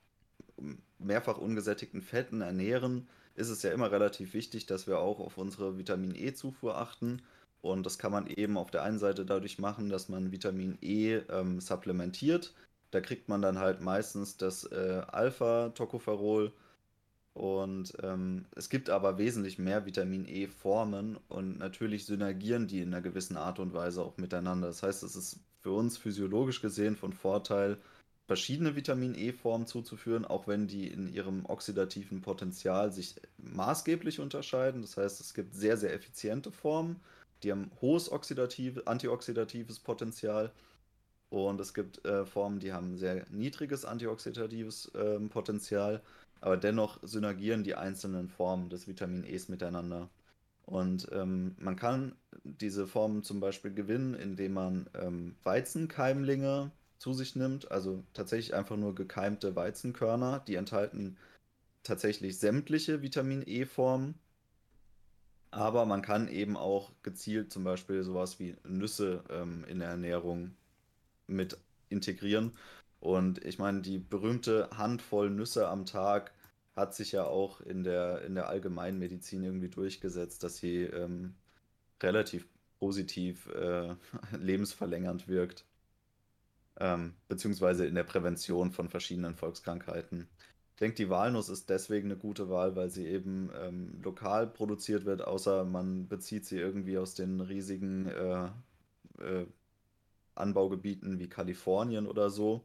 [0.99, 5.77] mehrfach ungesättigten Fetten ernähren, ist es ja immer relativ wichtig, dass wir auch auf unsere
[5.77, 7.21] Vitamin E-Zufuhr achten.
[7.61, 11.17] Und das kann man eben auf der einen Seite dadurch machen, dass man Vitamin E
[11.29, 12.53] ähm, supplementiert.
[12.91, 16.51] Da kriegt man dann halt meistens das äh, Alpha-Tocopherol.
[17.33, 23.03] Und ähm, es gibt aber wesentlich mehr Vitamin E-Formen und natürlich synergieren die in einer
[23.03, 24.67] gewissen Art und Weise auch miteinander.
[24.67, 27.77] Das heißt, es ist für uns physiologisch gesehen von Vorteil,
[28.27, 34.81] verschiedene Vitamin E-Formen zuzuführen, auch wenn die in ihrem oxidativen Potenzial sich maßgeblich unterscheiden.
[34.81, 36.99] Das heißt, es gibt sehr, sehr effiziente Formen,
[37.43, 40.51] die haben hohes oxidative, antioxidatives Potenzial.
[41.29, 46.01] Und es gibt äh, Formen, die haben sehr niedriges antioxidatives äh, Potenzial,
[46.41, 50.09] aber dennoch synergieren die einzelnen Formen des Vitamin Es miteinander.
[50.65, 57.35] Und ähm, man kann diese Formen zum Beispiel gewinnen, indem man ähm, Weizenkeimlinge zu sich
[57.35, 61.17] nimmt, also tatsächlich einfach nur gekeimte Weizenkörner, die enthalten
[61.83, 64.15] tatsächlich sämtliche Vitamin E-Formen.
[65.51, 70.55] Aber man kann eben auch gezielt zum Beispiel sowas wie Nüsse ähm, in der Ernährung
[71.27, 71.57] mit
[71.89, 72.51] integrieren.
[72.99, 76.33] Und ich meine, die berühmte Handvoll Nüsse am Tag
[76.75, 81.35] hat sich ja auch in der, in der Allgemeinmedizin irgendwie durchgesetzt, dass sie ähm,
[82.01, 82.47] relativ
[82.79, 83.95] positiv äh,
[84.37, 85.65] lebensverlängernd wirkt.
[86.79, 90.27] Ähm, beziehungsweise in der Prävention von verschiedenen Volkskrankheiten.
[90.71, 95.05] Ich denke, die Walnuss ist deswegen eine gute Wahl, weil sie eben ähm, lokal produziert
[95.05, 98.45] wird, außer man bezieht sie irgendwie aus den riesigen äh,
[99.19, 99.47] äh,
[100.35, 102.63] Anbaugebieten wie Kalifornien oder so.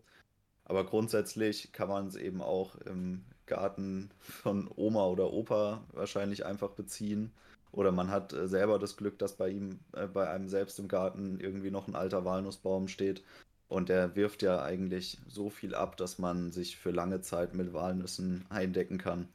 [0.64, 6.70] Aber grundsätzlich kann man es eben auch im Garten von Oma oder Opa wahrscheinlich einfach
[6.70, 7.32] beziehen.
[7.72, 10.88] Oder man hat äh, selber das Glück, dass bei ihm, äh, bei einem selbst im
[10.88, 13.24] Garten irgendwie noch ein alter Walnussbaum steht.
[13.72, 17.72] Und der wirft ja eigentlich so viel ab, dass man sich für lange Zeit mit
[17.72, 19.28] Walnüssen eindecken kann.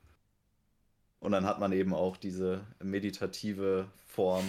[1.19, 4.45] Und dann hat man eben auch diese meditative Form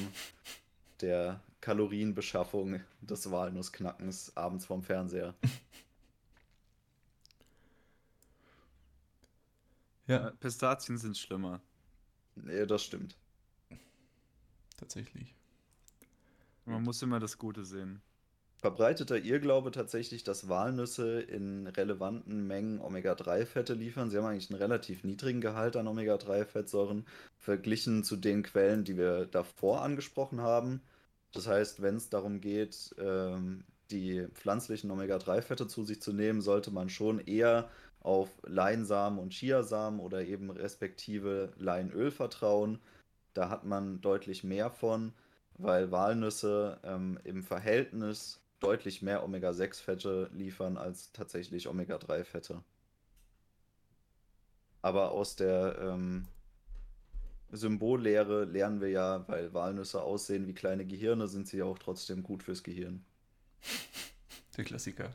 [1.01, 5.35] der Kalorienbeschaffung des Walnussknackens abends vorm Fernseher.
[10.07, 10.31] Ja.
[10.41, 11.61] Pistazien sind schlimmer.
[12.35, 13.15] Nee, das stimmt.
[14.79, 15.35] Tatsächlich.
[16.65, 18.01] Man muss immer das Gute sehen.
[18.61, 24.11] Verbreiteter Irrglaube tatsächlich, dass Walnüsse in relevanten Mengen Omega-3-Fette liefern.
[24.11, 27.07] Sie haben eigentlich einen relativ niedrigen Gehalt an Omega-3-Fettsäuren
[27.39, 30.83] verglichen zu den Quellen, die wir davor angesprochen haben.
[31.33, 36.73] Das heißt, wenn es darum geht, ähm, die pflanzlichen Omega-3-Fette zu sich zu nehmen, sollte
[36.73, 42.81] man schon eher auf Leinsamen und Chiasamen oder eben respektive Leinöl vertrauen.
[43.35, 45.13] Da hat man deutlich mehr von,
[45.59, 52.63] weil Walnüsse ähm, im Verhältnis deutlich mehr Omega-6-Fette liefern als tatsächlich Omega-3-Fette.
[54.83, 56.27] Aber aus der ähm,
[57.51, 62.43] Symbollehre lernen wir ja, weil Walnüsse aussehen wie kleine Gehirne, sind sie auch trotzdem gut
[62.43, 63.05] fürs Gehirn.
[64.57, 65.15] Der Klassiker.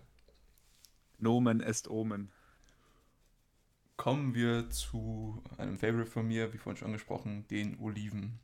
[1.17, 2.31] Nomen est Omen.
[3.95, 8.39] Kommen wir zu einem Favorite von mir, wie vorhin schon angesprochen, den Oliven.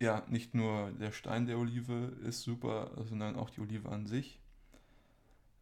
[0.00, 4.40] Ja, nicht nur der Stein der Olive ist super, sondern auch die Olive an sich.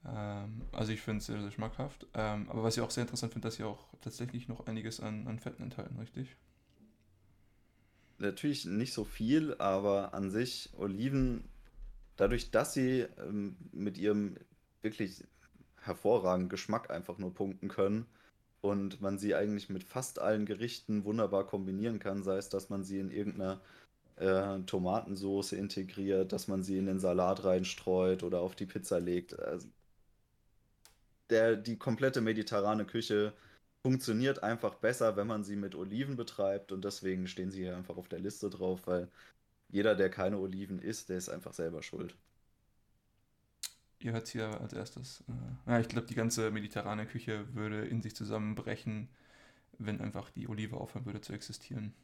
[0.04, 2.06] Ähm, also ich finde es sehr, sehr schmackhaft.
[2.14, 5.26] Ähm, aber was ich auch sehr interessant finde, dass sie auch tatsächlich noch einiges an,
[5.26, 6.36] an Fetten enthalten, richtig?
[8.18, 11.44] Natürlich nicht so viel, aber an sich Oliven,
[12.16, 14.36] dadurch, dass sie ähm, mit ihrem
[14.80, 15.24] wirklich
[15.80, 18.06] hervorragenden Geschmack einfach nur punkten können
[18.60, 22.84] und man sie eigentlich mit fast allen Gerichten wunderbar kombinieren kann, sei es, dass man
[22.84, 23.60] sie in irgendeiner
[24.22, 29.38] äh, Tomatensauce integriert, dass man sie in den Salat reinstreut oder auf die Pizza legt.
[29.38, 29.68] Also
[31.30, 33.32] der, die komplette mediterrane Küche
[33.82, 37.96] funktioniert einfach besser, wenn man sie mit Oliven betreibt und deswegen stehen sie hier einfach
[37.96, 39.08] auf der Liste drauf, weil
[39.70, 42.16] jeder, der keine Oliven isst, der ist einfach selber schuld.
[44.00, 45.24] Ihr hört hier als erstes.
[45.28, 49.08] Äh, ja, ich glaube, die ganze mediterrane Küche würde in sich zusammenbrechen,
[49.78, 51.94] wenn einfach die Olive aufhören würde zu existieren.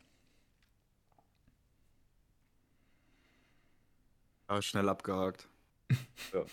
[4.48, 5.48] Aber schnell abgehakt.
[6.32, 6.44] ja.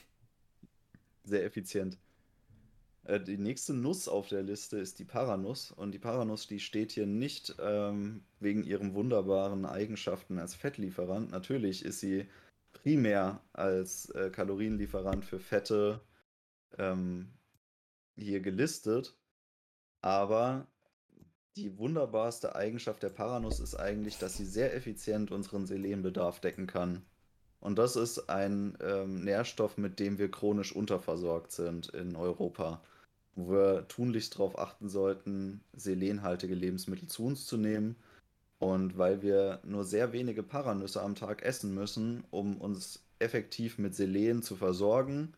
[1.23, 1.97] Sehr effizient.
[3.05, 5.71] Äh, die nächste Nuss auf der Liste ist die Paranuss.
[5.71, 11.31] Und die Paranuss, die steht hier nicht ähm, wegen ihren wunderbaren Eigenschaften als Fettlieferant.
[11.31, 12.27] Natürlich ist sie
[12.73, 16.01] primär als äh, Kalorienlieferant für Fette
[16.77, 17.31] ähm,
[18.17, 19.17] hier gelistet.
[20.01, 20.67] Aber
[21.55, 27.05] die wunderbarste Eigenschaft der Paranuss ist eigentlich, dass sie sehr effizient unseren Selenbedarf decken kann.
[27.59, 32.81] Und das ist ein ähm, Nährstoff, mit dem wir chronisch unterversorgt sind in Europa
[33.35, 37.95] wo wir tunlichst darauf achten sollten, selenhaltige Lebensmittel zu uns zu nehmen.
[38.59, 43.93] Und weil wir nur sehr wenige Paranüsse am Tag essen müssen, um uns effektiv mit
[43.95, 45.33] Selen zu versorgen,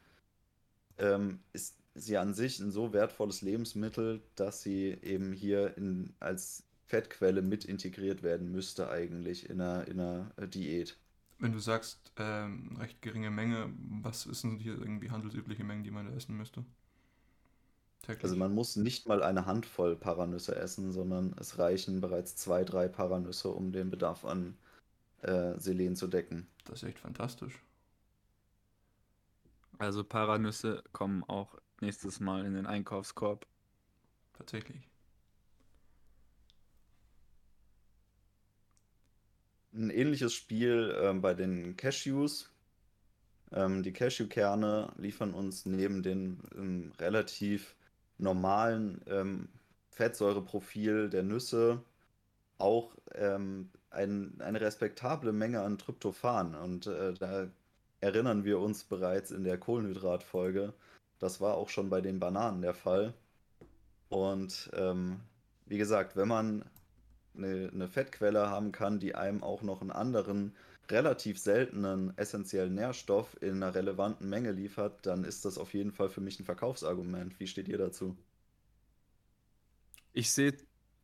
[0.99, 6.63] ähm, ist sie an sich ein so wertvolles Lebensmittel, dass sie eben hier in, als
[6.86, 10.95] Fettquelle mit integriert werden müsste eigentlich in einer, in einer Diät.
[11.40, 13.72] Wenn du sagst, ähm, recht geringe Menge,
[14.02, 16.66] was ist denn hier irgendwie handelsübliche Mengen, die man da essen müsste?
[18.02, 18.24] Täglich.
[18.24, 22.88] Also man muss nicht mal eine Handvoll Paranüsse essen, sondern es reichen bereits zwei, drei
[22.88, 24.58] Paranüsse, um den Bedarf an
[25.22, 26.48] äh, Selen zu decken.
[26.66, 27.62] Das ist echt fantastisch.
[29.78, 33.46] Also Paranüsse kommen auch nächstes Mal in den Einkaufskorb.
[34.34, 34.88] Tatsächlich.
[39.74, 42.51] Ein ähnliches Spiel äh, bei den Cashews.
[43.51, 47.76] Ähm, die Cashewkerne liefern uns neben den ähm, relativ
[48.18, 49.49] normalen ähm,
[49.91, 51.82] Fettsäureprofil der Nüsse
[52.57, 56.55] auch ähm, ein, eine respektable Menge an Tryptophan.
[56.55, 57.47] Und äh, da
[58.01, 60.74] erinnern wir uns bereits in der Kohlenhydratfolge.
[61.20, 63.13] Das war auch schon bei den Bananen der Fall.
[64.09, 65.20] Und ähm,
[65.65, 66.65] wie gesagt, wenn man
[67.38, 70.56] eine, eine, Fettquelle haben kann, die einem auch noch einen anderen,
[70.90, 76.10] relativ seltenen essentiellen Nährstoff in einer relevanten Menge liefert, dann ist das auf jeden Fall
[76.10, 77.40] für mich ein Verkaufsargument.
[77.40, 78.18] Wie steht ihr dazu?
[80.14, 80.56] Ich sehe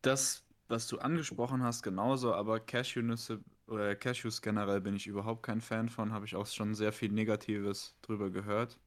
[0.02, 5.62] das, was du angesprochen hast, genauso, aber Cashewnüsse oder Cashews generell bin ich überhaupt kein
[5.62, 8.78] Fan von, habe ich auch schon sehr viel Negatives drüber gehört.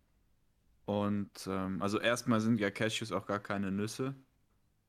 [0.84, 4.14] Und ähm, also erstmal sind ja Cashews auch gar keine Nüsse.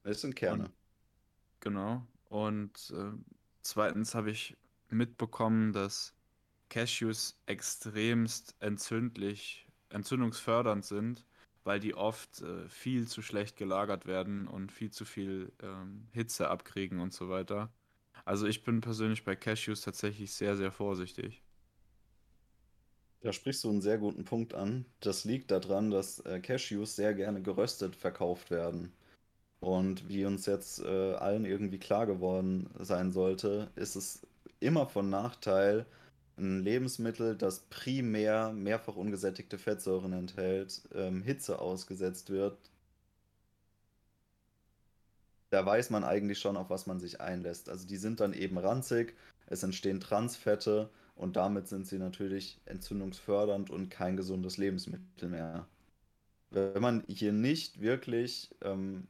[0.04, 0.66] Es sind Kerne.
[0.66, 0.74] Und,
[1.60, 2.06] genau.
[2.30, 3.12] Und äh,
[3.62, 4.58] zweitens habe ich
[4.90, 6.14] mitbekommen, dass
[6.70, 11.26] Cashews extremst entzündlich, entzündungsfördernd sind,
[11.64, 16.50] weil die oft äh, viel zu schlecht gelagert werden und viel zu viel ähm, Hitze
[16.50, 17.72] abkriegen und so weiter.
[18.26, 21.44] Also ich bin persönlich bei Cashews tatsächlich sehr, sehr vorsichtig.
[23.22, 24.86] Da sprichst du einen sehr guten Punkt an.
[25.02, 28.97] Das liegt daran, dass äh, Cashews sehr gerne geröstet verkauft werden.
[29.60, 34.22] Und wie uns jetzt äh, allen irgendwie klar geworden sein sollte, ist es
[34.60, 35.86] immer von Nachteil,
[36.38, 42.58] ein Lebensmittel, das primär mehrfach ungesättigte Fettsäuren enthält, ähm, Hitze ausgesetzt wird.
[45.50, 47.70] Da weiß man eigentlich schon, auf was man sich einlässt.
[47.70, 49.16] Also die sind dann eben ranzig,
[49.48, 55.68] es entstehen Transfette und damit sind sie natürlich entzündungsfördernd und kein gesundes Lebensmittel mehr.
[56.52, 59.08] Wenn man hier nicht wirklich ähm,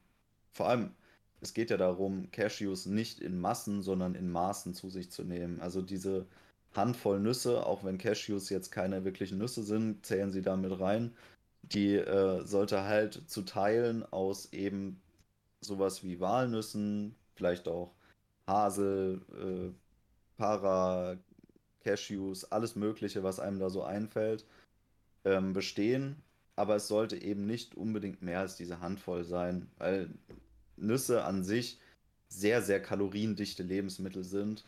[0.52, 0.94] vor allem,
[1.40, 5.60] es geht ja darum, Cashews nicht in Massen, sondern in Maßen zu sich zu nehmen.
[5.60, 6.26] Also diese
[6.74, 11.14] Handvoll Nüsse, auch wenn Cashews jetzt keine wirklichen Nüsse sind, zählen sie damit rein.
[11.62, 15.00] Die äh, sollte halt zu teilen aus eben
[15.60, 17.94] sowas wie Walnüssen, vielleicht auch
[18.46, 19.72] Hasel, äh,
[20.36, 21.18] Para,
[21.84, 24.44] Cashews, alles Mögliche, was einem da so einfällt,
[25.24, 26.22] ähm, bestehen.
[26.58, 30.10] Aber es sollte eben nicht unbedingt mehr als diese Handvoll sein, weil
[30.76, 31.78] Nüsse an sich
[32.26, 34.64] sehr, sehr kaloriendichte Lebensmittel sind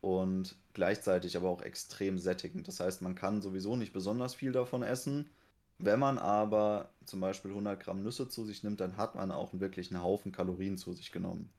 [0.00, 2.66] und gleichzeitig aber auch extrem sättigend.
[2.66, 5.28] Das heißt, man kann sowieso nicht besonders viel davon essen.
[5.76, 9.52] Wenn man aber zum Beispiel 100 Gramm Nüsse zu sich nimmt, dann hat man auch
[9.52, 11.50] wirklich einen Haufen Kalorien zu sich genommen.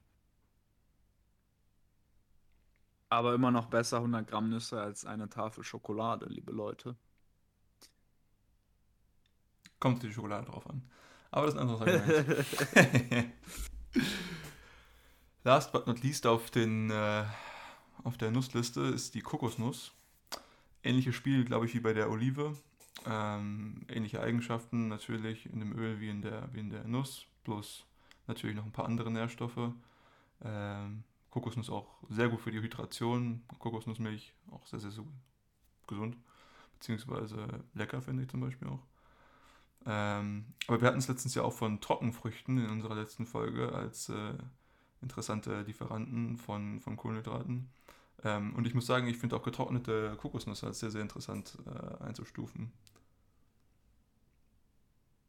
[3.09, 6.95] Aber immer noch besser 100 Gramm Nüsse als eine Tafel Schokolade, liebe Leute.
[9.86, 10.81] Kommt die Schokolade drauf an.
[11.29, 13.33] Aber das ist ein anderes Argument.
[15.43, 17.23] Last but not least auf den, äh,
[18.03, 19.91] auf der Nussliste ist die Kokosnuss.
[20.83, 22.57] Ähnliches Spiel, glaube ich, wie bei der Olive.
[23.05, 27.86] Ähm, ähnliche Eigenschaften natürlich in dem Öl wie in der, wie in der Nuss, plus
[28.25, 29.69] natürlich noch ein paar andere Nährstoffe.
[30.43, 33.43] Ähm, Kokosnuss auch sehr gut für die Hydration.
[33.59, 35.03] Kokosnussmilch auch sehr, sehr, sehr
[35.86, 36.17] gesund.
[36.73, 38.81] Beziehungsweise lecker, finde ich zum Beispiel auch.
[39.86, 44.09] Ähm, aber wir hatten es letztens ja auch von Trockenfrüchten in unserer letzten Folge als
[44.09, 44.33] äh,
[45.01, 47.69] interessante Lieferanten von, von Kohlenhydraten.
[48.23, 52.03] Ähm, und ich muss sagen, ich finde auch getrocknete Kokosnüsse als sehr, sehr interessant äh,
[52.03, 52.71] einzustufen.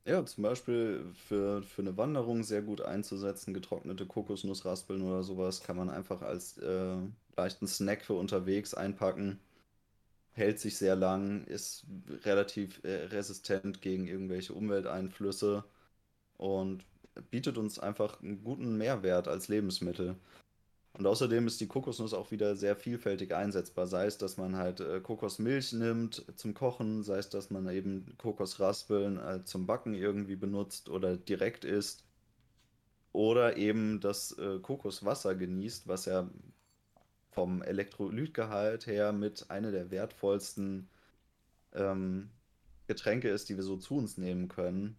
[0.06, 5.76] Ja, zum Beispiel für, für eine Wanderung sehr gut einzusetzen, getrocknete Kokosnussraspeln oder sowas kann
[5.76, 6.96] man einfach als äh,
[7.36, 9.40] leichten Snack für unterwegs einpacken.
[10.36, 11.86] Hält sich sehr lang, ist
[12.24, 15.64] relativ äh, resistent gegen irgendwelche Umwelteinflüsse
[16.36, 16.84] und
[17.30, 20.16] bietet uns einfach einen guten Mehrwert als Lebensmittel.
[20.92, 23.86] Und außerdem ist die Kokosnuss auch wieder sehr vielfältig einsetzbar.
[23.86, 28.14] Sei es, dass man halt äh, Kokosmilch nimmt zum Kochen, sei es, dass man eben
[28.18, 32.04] Kokosraspeln äh, zum Backen irgendwie benutzt oder direkt isst.
[33.12, 36.30] Oder eben das äh, Kokoswasser genießt, was ja
[37.36, 40.88] vom Elektrolytgehalt her mit einer der wertvollsten
[41.74, 42.30] ähm,
[42.88, 44.96] Getränke ist, die wir so zu uns nehmen können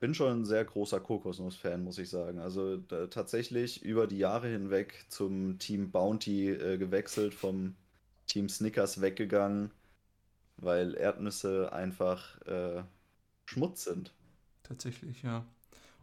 [0.00, 2.38] bin schon ein sehr großer Kokosnuss-Fan, muss ich sagen.
[2.38, 7.74] Also tatsächlich über die Jahre hinweg zum Team Bounty äh, gewechselt, vom
[8.26, 9.72] Team Snickers weggegangen,
[10.56, 12.82] weil Erdnüsse einfach äh,
[13.46, 14.12] Schmutz sind.
[14.62, 15.44] Tatsächlich, ja.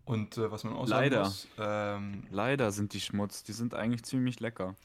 [0.06, 1.26] Und äh, was man auch Leider.
[1.26, 4.76] sagen muss, ähm, Leider sind die Schmutz, die sind eigentlich ziemlich lecker.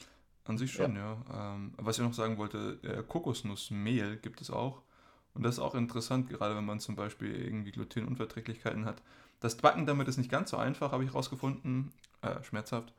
[0.45, 1.17] an sich schon, ja.
[1.33, 4.81] Ähm, was ich noch sagen wollte, äh, Kokosnussmehl gibt es auch.
[5.33, 9.01] Und das ist auch interessant, gerade wenn man zum Beispiel irgendwie Glutenunverträglichkeiten hat.
[9.39, 11.93] Das Backen damit ist nicht ganz so einfach, habe ich rausgefunden.
[12.21, 12.93] Äh, schmerzhaft.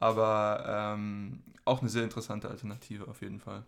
[0.00, 0.64] Aber
[0.96, 3.64] ähm, auch eine sehr interessante Alternative auf jeden Fall.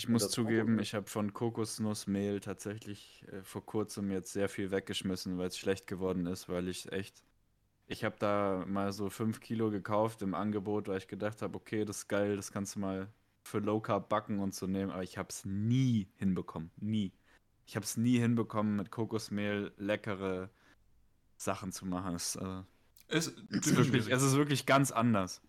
[0.00, 4.70] Ich muss das zugeben, ich habe von Kokosnussmehl tatsächlich äh, vor kurzem jetzt sehr viel
[4.70, 7.22] weggeschmissen, weil es schlecht geworden ist, weil ich echt.
[7.86, 11.84] Ich habe da mal so 5 Kilo gekauft im Angebot, weil ich gedacht habe, okay,
[11.84, 15.02] das ist geil, das kannst du mal für Low Carb backen und so nehmen, aber
[15.02, 16.70] ich habe es nie hinbekommen.
[16.78, 17.12] Nie.
[17.66, 20.48] Ich habe es nie hinbekommen, mit Kokosmehl leckere
[21.36, 22.14] Sachen zu machen.
[22.14, 22.62] Es, äh,
[23.08, 25.42] Ist es, ist wirklich, es ist wirklich ganz anders.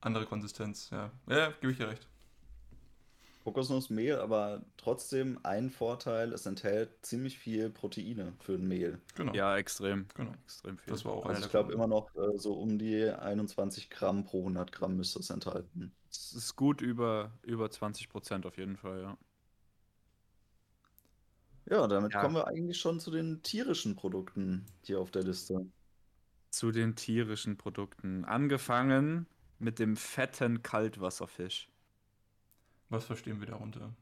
[0.00, 1.10] Andere Konsistenz, ja.
[1.28, 2.06] Ja, gebe ich dir recht.
[3.44, 9.00] Kokosnussmehl, aber trotzdem ein Vorteil, es enthält ziemlich viel Proteine für ein Mehl.
[9.14, 9.32] Genau.
[9.34, 10.06] Ja, extrem.
[10.14, 10.32] Genau.
[10.44, 10.92] Extrem viel.
[10.92, 14.40] Das war auch Also ich glaube immer noch äh, so um die 21 Gramm pro
[14.40, 15.92] 100 Gramm müsste es enthalten.
[16.10, 19.18] Es ist gut über, über 20 Prozent auf jeden Fall, ja.
[21.66, 22.20] Ja, damit Ja.
[22.20, 25.70] kommen wir eigentlich schon zu den tierischen Produkten hier auf der Liste.
[26.50, 28.24] Zu den tierischen Produkten.
[28.24, 29.26] Angefangen
[29.58, 31.68] mit dem fetten Kaltwasserfisch.
[32.90, 33.94] Was verstehen wir darunter?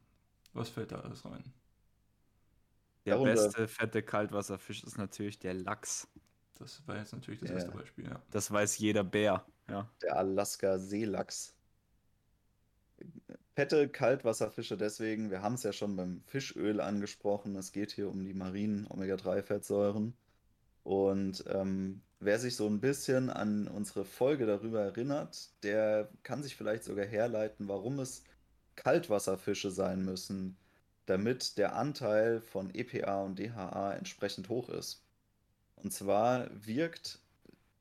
[0.55, 1.45] Was fällt da alles rein?
[3.07, 6.09] Der Darunter- beste fette Kaltwasserfisch ist natürlich der Lachs.
[6.55, 7.57] Das war jetzt natürlich das Ja.
[7.57, 8.21] erste Beispiel, ja.
[8.31, 9.47] Das weiß jeder Bär.
[9.69, 9.89] Ja.
[10.03, 11.55] Der Alaska-Seelachs.
[13.55, 18.25] Fette Kaltwasserfische deswegen, wir haben es ja schon beim Fischöl angesprochen, es geht hier um
[18.25, 20.15] die marinen Omega-3-Fettsäuren.
[20.83, 26.57] Und ähm, wer sich so ein bisschen an unsere Folge darüber erinnert, der kann sich
[26.57, 28.25] vielleicht sogar herleiten, warum es
[28.79, 30.57] Kaltwasserfische sein müssen,
[31.07, 35.03] damit der Anteil von EPA und DHA entsprechend hoch ist.
[35.77, 37.19] Und zwar wirkt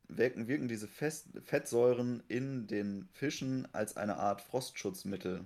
[0.07, 5.45] wirken, wirken diese Fest Fettsäuren in den Fischen als eine Art Frostschutzmittel.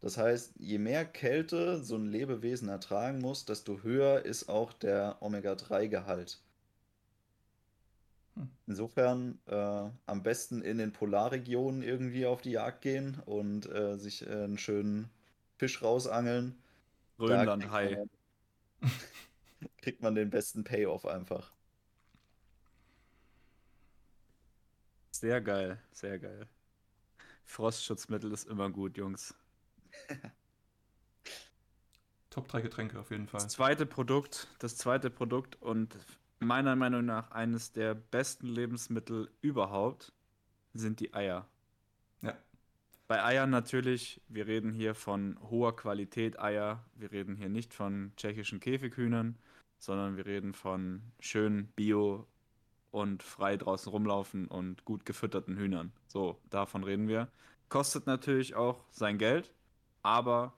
[0.00, 5.16] Das heißt, je mehr Kälte so ein Lebewesen ertragen muss, desto höher ist auch der
[5.20, 6.40] Omega-3-Gehalt.
[8.66, 14.26] Insofern äh, am besten in den Polarregionen irgendwie auf die Jagd gehen und äh, sich
[14.26, 15.10] äh, einen schönen
[15.56, 16.58] Fisch rausangeln.
[17.16, 18.06] Kriegt Grönland-Hai.
[18.80, 18.90] man,
[19.78, 21.52] kriegt man den besten Payoff einfach.
[25.10, 26.46] Sehr geil, sehr geil.
[27.44, 29.34] Frostschutzmittel ist immer gut, Jungs.
[32.30, 33.40] Top 3 Getränke auf jeden Fall.
[33.40, 35.96] Das zweite Produkt, das zweite Produkt und
[36.40, 40.12] meiner Meinung nach eines der besten Lebensmittel überhaupt
[40.74, 41.46] sind die Eier.
[42.22, 42.36] Ja.
[43.06, 46.84] Bei Eiern natürlich, wir reden hier von hoher Qualität Eier.
[46.94, 49.36] Wir reden hier nicht von tschechischen Käfighühnern,
[49.78, 52.26] sondern wir reden von schön Bio
[52.90, 55.92] und frei draußen rumlaufen und gut gefütterten Hühnern.
[56.06, 57.28] So, davon reden wir.
[57.68, 59.52] Kostet natürlich auch sein Geld,
[60.02, 60.54] aber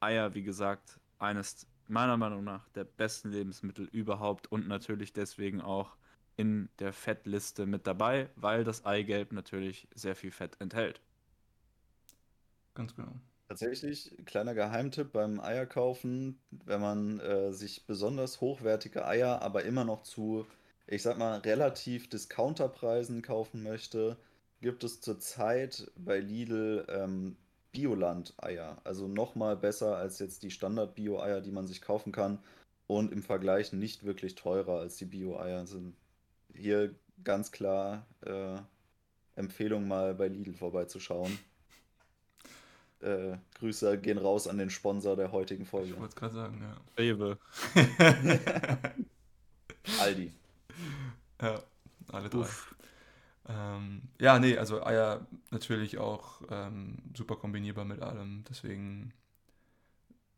[0.00, 5.96] Eier, wie gesagt, eines meiner Meinung nach der besten Lebensmittel überhaupt und natürlich deswegen auch
[6.36, 11.00] in der Fettliste mit dabei, weil das Eigelb natürlich sehr viel Fett enthält.
[12.74, 13.12] Ganz genau.
[13.48, 20.04] Tatsächlich, kleiner Geheimtipp beim Eierkaufen, wenn man äh, sich besonders hochwertige Eier, aber immer noch
[20.04, 20.46] zu,
[20.86, 24.16] ich sag mal, relativ Discounterpreisen kaufen möchte,
[24.62, 27.36] gibt es zurzeit bei Lidl ähm,
[27.72, 28.78] Bioland-Eier.
[28.84, 32.38] Also nochmal besser als jetzt die Standard-Bio-Eier, die man sich kaufen kann.
[32.86, 35.66] Und im Vergleich nicht wirklich teurer als die Bio-Eier.
[35.66, 35.94] Sind
[36.54, 36.94] hier
[37.24, 38.58] ganz klar äh,
[39.36, 41.38] Empfehlung mal bei Lidl vorbeizuschauen.
[43.00, 45.90] Äh, Grüße gehen raus an den Sponsor der heutigen Folge.
[45.90, 47.02] Ich wollte es gerade sagen, ja.
[47.02, 47.38] Rewe.
[50.00, 50.32] Aldi.
[51.40, 51.60] Ja,
[52.12, 52.46] alle drei.
[53.48, 59.12] Ähm, ja, nee, also Eier natürlich auch ähm, super kombinierbar mit allem, deswegen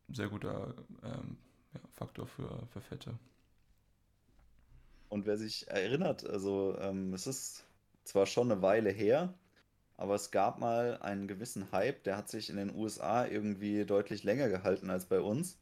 [0.09, 1.37] sehr guter ähm,
[1.75, 3.19] ja, Faktor für, für Fette.
[5.09, 7.65] Und wer sich erinnert, also ähm, es ist
[8.05, 9.35] zwar schon eine Weile her,
[9.97, 14.25] aber es gab mal einen gewissen Hype, der hat sich in den USA irgendwie deutlich
[14.25, 15.59] länger gehalten als bei uns.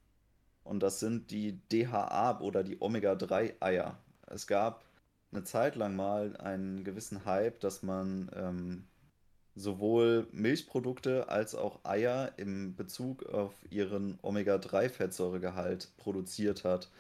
[0.64, 3.98] Und das sind die DHA oder die Omega-3-Eier.
[4.26, 4.84] Es gab
[5.32, 8.84] eine Zeit lang mal einen gewissen Hype, dass man ähm,
[9.54, 16.90] sowohl Milchprodukte als auch Eier im Bezug auf ihren Omega-3-Fettsäuregehalt produziert hat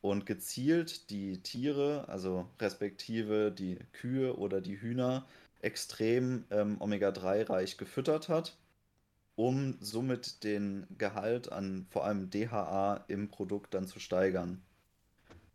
[0.00, 5.26] und gezielt die Tiere, also respektive die Kühe oder die Hühner,
[5.60, 8.56] extrem ähm, Omega-3-reich gefüttert hat,
[9.36, 14.62] um somit den Gehalt an vor allem DHA im Produkt dann zu steigern.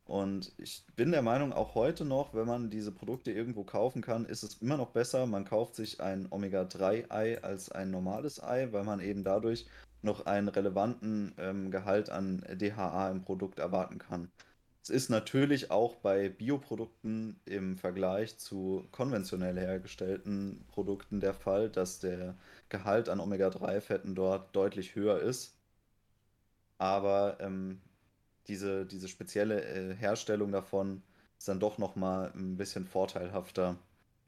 [0.06, 4.26] Und ich bin der Meinung, auch heute noch, wenn man diese Produkte irgendwo kaufen kann,
[4.26, 8.84] ist es immer noch besser, man kauft sich ein Omega-3-Ei als ein normales Ei, weil
[8.84, 9.66] man eben dadurch
[10.04, 14.30] noch einen relevanten ähm, Gehalt an DHA im Produkt erwarten kann.
[14.84, 22.00] Es ist natürlich auch bei Bioprodukten im Vergleich zu konventionell hergestellten Produkten der Fall, dass
[22.00, 22.36] der
[22.70, 25.56] Gehalt an Omega-3-Fetten dort deutlich höher ist.
[26.78, 27.82] Aber ähm,
[28.48, 31.02] diese, diese spezielle äh, Herstellung davon
[31.38, 33.78] ist dann doch nochmal ein bisschen vorteilhafter.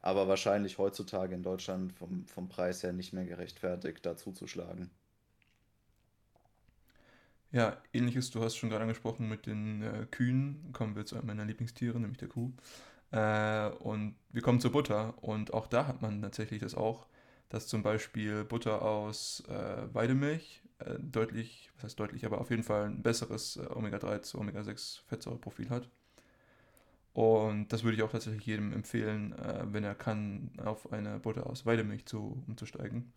[0.01, 4.89] Aber wahrscheinlich heutzutage in Deutschland vom, vom Preis her nicht mehr gerechtfertigt, da zuzuschlagen.
[7.51, 10.69] Ja, ähnliches, du hast schon gerade angesprochen mit den äh, Kühen.
[10.73, 12.51] Kommen wir zu einem meiner Lieblingstiere, nämlich der Kuh.
[13.11, 15.13] Äh, und wir kommen zur Butter.
[15.21, 17.07] Und auch da hat man tatsächlich das auch,
[17.49, 22.63] dass zum Beispiel Butter aus äh, Weidemilch äh, deutlich, was heißt deutlich, aber auf jeden
[22.63, 25.89] Fall ein besseres äh, Omega-3 zu Omega-6 Fettsäureprofil hat.
[27.13, 31.47] Und das würde ich auch tatsächlich jedem empfehlen, äh, wenn er kann, auf eine Butter
[31.47, 33.11] aus Weidemilch zu, umzusteigen.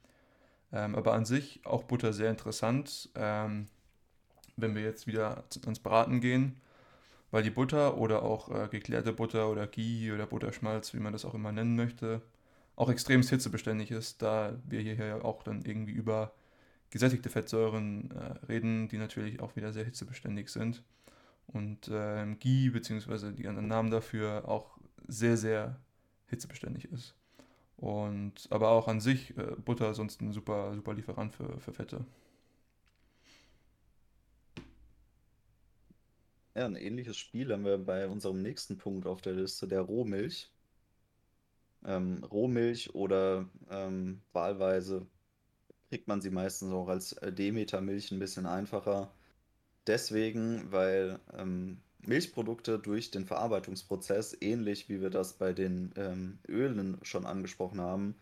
[0.72, 3.10] Ähm, aber an sich auch Butter sehr interessant.
[3.14, 3.66] Ähm,
[4.56, 6.60] wenn wir jetzt wieder ans Braten gehen,
[7.30, 11.24] weil die Butter oder auch äh, geklärte Butter oder Ghee oder Butterschmalz, wie man das
[11.24, 12.22] auch immer nennen möchte,
[12.76, 16.32] auch extrem hitzebeständig ist, da wir hier auch dann irgendwie über
[16.90, 20.82] gesättigte Fettsäuren äh, reden, die natürlich auch wieder sehr hitzebeständig sind.
[21.46, 23.32] Und äh, Ghee bzw.
[23.32, 24.78] die anderen Namen dafür auch
[25.08, 25.80] sehr, sehr
[26.26, 27.14] hitzebeständig ist.
[27.76, 32.04] Und aber auch an sich äh, Butter sonst ein super, super Lieferant für, für Fette.
[36.54, 40.50] Ja, ein ähnliches Spiel haben wir bei unserem nächsten Punkt auf der Liste, der Rohmilch.
[41.84, 45.06] Ähm, Rohmilch oder ähm, wahlweise
[45.90, 49.10] kriegt man sie meistens auch als äh, Demeter-Milch ein bisschen einfacher.
[49.86, 56.98] Deswegen, weil ähm, Milchprodukte durch den Verarbeitungsprozess, ähnlich wie wir das bei den ähm, Ölen
[57.02, 58.14] schon angesprochen haben,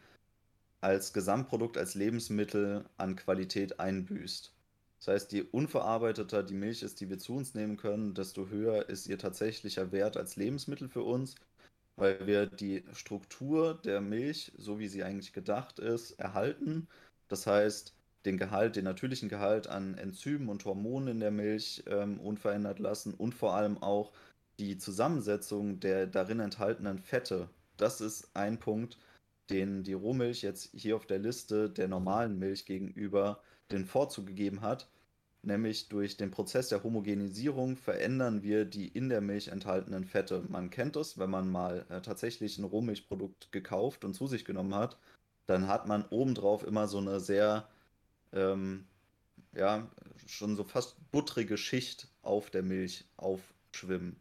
[0.80, 4.52] als Gesamtprodukt, als Lebensmittel an Qualität einbüßt.
[4.98, 8.88] Das heißt, je unverarbeiteter die Milch ist, die wir zu uns nehmen können, desto höher
[8.88, 11.36] ist ihr tatsächlicher Wert als Lebensmittel für uns,
[11.96, 16.88] weil wir die Struktur der Milch, so wie sie eigentlich gedacht ist, erhalten.
[17.28, 22.20] Das heißt, den Gehalt, den natürlichen Gehalt an Enzymen und Hormonen in der Milch ähm,
[22.20, 24.12] unverändert lassen und vor allem auch
[24.58, 27.48] die Zusammensetzung der darin enthaltenen Fette.
[27.76, 28.98] Das ist ein Punkt,
[29.50, 34.60] den die Rohmilch jetzt hier auf der Liste der normalen Milch gegenüber den Vorzug gegeben
[34.62, 34.88] hat,
[35.42, 40.44] nämlich durch den Prozess der Homogenisierung verändern wir die in der Milch enthaltenen Fette.
[40.48, 44.74] Man kennt es, wenn man mal äh, tatsächlich ein Rohmilchprodukt gekauft und zu sich genommen
[44.74, 44.98] hat,
[45.48, 47.66] dann hat man obendrauf immer so eine sehr,
[48.32, 48.84] ähm,
[49.54, 49.90] ja,
[50.26, 54.20] schon so fast buttrige Schicht auf der Milch aufschwimmen.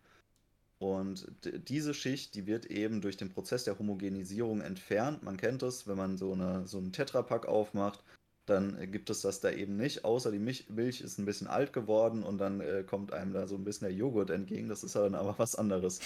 [0.79, 1.29] Und
[1.67, 5.21] diese Schicht, die wird eben durch den Prozess der Homogenisierung entfernt.
[5.21, 8.03] Man kennt es, wenn man so, eine, so einen Tetrapack aufmacht,
[8.45, 12.23] dann gibt es das da eben nicht, außer die Milch, ist ein bisschen alt geworden
[12.23, 14.69] und dann äh, kommt einem da so ein bisschen der Joghurt entgegen.
[14.69, 15.99] Das ist dann aber was anderes.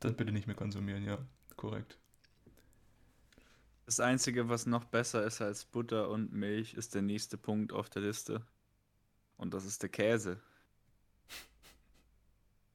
[0.00, 1.16] Dann bitte nicht mehr konsumieren, ja,
[1.56, 1.96] korrekt.
[3.86, 7.88] Das Einzige, was noch besser ist als Butter und Milch, ist der nächste Punkt auf
[7.88, 8.42] der Liste.
[9.36, 10.40] Und das ist der Käse.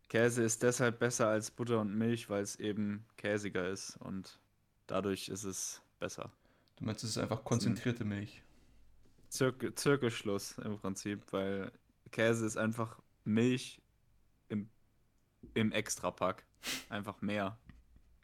[0.07, 4.39] Käse ist deshalb besser als Butter und Milch, weil es eben käsiger ist und
[4.87, 6.31] dadurch ist es besser.
[6.77, 8.41] Du meinst, es ist einfach konzentrierte Milch?
[9.27, 11.73] Zirk Zirkelschluss im Prinzip, weil
[12.11, 13.81] Käse ist einfach Milch
[14.47, 14.69] im,
[15.55, 16.45] im Extrapack.
[16.89, 17.57] Einfach mehr.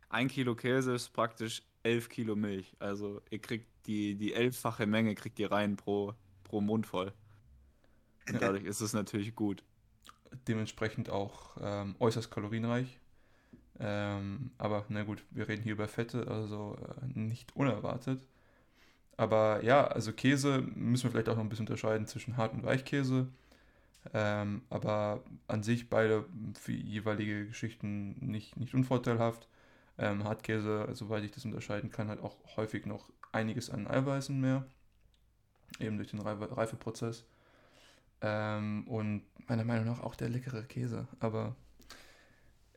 [0.10, 2.76] Ein Kilo Käse ist praktisch elf Kilo Milch.
[2.80, 6.14] Also ihr kriegt die, die elffache Menge kriegt ihr rein pro,
[6.44, 7.14] pro Mund voll.
[8.30, 9.64] Und dadurch ist es natürlich gut.
[10.48, 13.00] Dementsprechend auch ähm, äußerst kalorienreich.
[13.80, 18.22] Ähm, aber na gut, wir reden hier über Fette, also äh, nicht unerwartet.
[19.16, 22.64] Aber ja, also Käse müssen wir vielleicht auch noch ein bisschen unterscheiden zwischen Hart- und
[22.64, 23.28] Weichkäse.
[24.14, 26.26] Ähm, aber an sich beide
[26.60, 29.48] für jeweilige Geschichten nicht, nicht unvorteilhaft.
[29.98, 34.66] Ähm, Hartkäse, soweit ich das unterscheiden kann, hat auch häufig noch einiges an Eiweißen mehr.
[35.80, 37.26] Eben durch den Reifeprozess.
[38.22, 41.08] Ähm, und meiner Meinung nach auch der leckere Käse.
[41.20, 41.56] Aber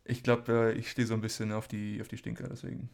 [0.04, 2.90] ich glaube, ich stehe so ein bisschen auf die, auf die Stinker, deswegen.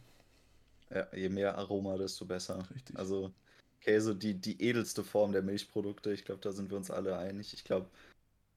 [0.89, 2.67] Ja, je mehr Aroma, desto besser.
[2.73, 2.97] Richtig.
[2.97, 3.33] Also
[3.81, 6.13] Käse, die, die edelste Form der Milchprodukte.
[6.13, 7.53] Ich glaube, da sind wir uns alle einig.
[7.53, 7.89] Ich glaube,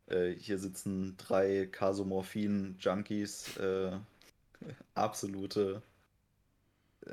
[0.07, 3.57] äh, hier sitzen drei Kasomorphin-Junkies.
[3.57, 3.99] Äh,
[4.95, 5.83] absolute,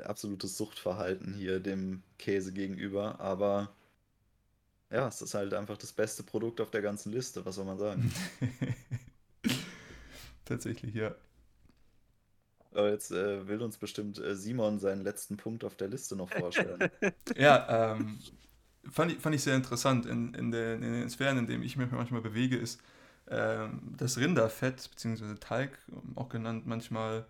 [0.04, 3.20] absolutes Suchtverhalten hier dem Käse gegenüber.
[3.20, 3.70] Aber
[4.90, 7.44] ja, es ist halt einfach das beste Produkt auf der ganzen Liste.
[7.44, 8.12] Was soll man sagen?
[10.44, 11.14] Tatsächlich, ja.
[12.72, 16.30] Aber jetzt äh, will uns bestimmt äh, Simon seinen letzten Punkt auf der Liste noch
[16.30, 16.90] vorstellen.
[17.36, 18.18] ja, ähm,
[18.90, 20.06] fand, ich, fand ich sehr interessant.
[20.06, 22.80] In, in, den, in den Sphären, in denen ich mich manchmal bewege, ist
[23.28, 25.78] ähm, das Rinderfett, beziehungsweise Talg,
[26.14, 27.26] auch genannt, manchmal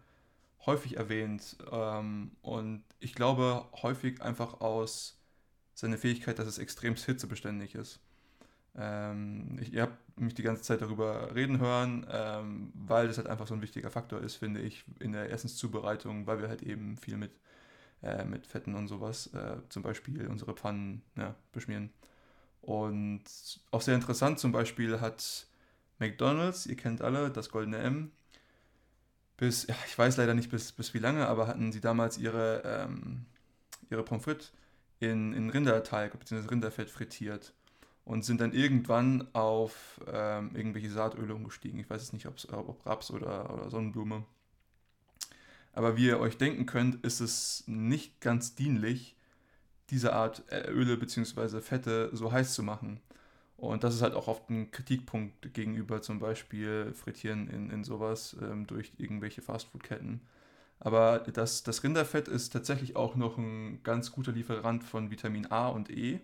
[0.67, 1.57] häufig erwähnt.
[1.71, 5.19] Ähm, und ich glaube, häufig einfach aus
[5.75, 8.01] seiner Fähigkeit, dass es extrem hitzebeständig ist.
[8.77, 13.47] Ähm, ich, habt mich die ganze Zeit darüber reden hören, ähm, weil das halt einfach
[13.47, 17.17] so ein wichtiger Faktor ist, finde ich, in der Essenszubereitung, weil wir halt eben viel
[17.17, 17.33] mit,
[18.03, 21.91] äh, mit Fetten und sowas, äh, zum Beispiel unsere Pfannen ja, beschmieren.
[22.61, 23.25] Und
[23.71, 25.47] auch sehr interessant zum Beispiel hat
[25.99, 28.13] McDonald's, ihr kennt alle, das goldene M,
[29.39, 32.63] bis, ja, ich weiß leider nicht bis, bis wie lange, aber hatten sie damals ihre,
[32.65, 33.25] ähm,
[33.89, 34.53] ihre Pommes frites
[35.01, 36.49] in, in Rinderteig bzw.
[36.49, 37.55] Rinderfett frittiert
[38.05, 41.79] und sind dann irgendwann auf ähm, irgendwelche Saatöle umgestiegen.
[41.79, 44.25] Ich weiß es nicht, ob Raps oder, oder Sonnenblume.
[45.73, 49.17] Aber wie ihr euch denken könnt, ist es nicht ganz dienlich,
[49.91, 51.61] diese Art äh, Öle bzw.
[51.61, 53.01] Fette so heiß zu machen.
[53.59, 58.37] Und das ist halt auch oft ein Kritikpunkt gegenüber zum Beispiel Frittieren in, in sowas
[58.41, 60.23] ähm, durch irgendwelche Fastfood-Ketten.
[60.81, 65.69] Aber das, das Rinderfett ist tatsächlich auch noch ein ganz guter Lieferant von Vitamin A
[65.69, 66.21] und E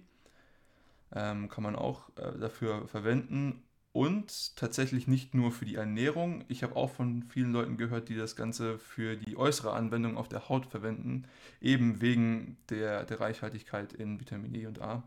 [1.13, 3.63] ähm, kann man auch äh, dafür verwenden.
[3.93, 6.45] Und tatsächlich nicht nur für die Ernährung.
[6.49, 10.29] Ich habe auch von vielen Leuten gehört, die das Ganze für die äußere Anwendung auf
[10.29, 11.29] der Haut verwenden,
[11.61, 15.05] eben wegen der, der Reichhaltigkeit in Vitamin E und A.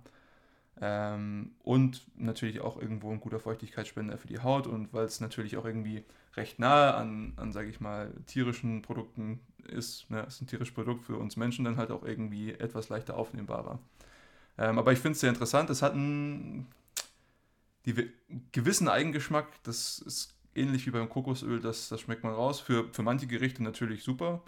[0.80, 5.58] Ähm, und natürlich auch irgendwo ein guter Feuchtigkeitsspender für die Haut und weil es natürlich
[5.58, 6.04] auch irgendwie
[6.36, 10.10] recht nahe an, an sage ich mal, tierischen Produkten ist.
[10.12, 10.22] Ne?
[10.22, 13.80] Ist ein tierisches Produkt für uns Menschen dann halt auch irgendwie etwas leichter aufnehmbarer.
[14.60, 15.70] Ähm, aber ich finde es sehr interessant.
[15.72, 16.68] Es hat einen
[17.86, 18.12] die,
[18.52, 19.48] gewissen Eigengeschmack.
[19.64, 22.60] Das ist ähnlich wie beim Kokosöl, das, das schmeckt man raus.
[22.60, 24.42] Für, für manche Gerichte natürlich super.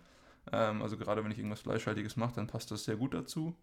[0.51, 3.55] Ähm, also gerade wenn ich irgendwas Fleischhaltiges mache, dann passt das sehr gut dazu.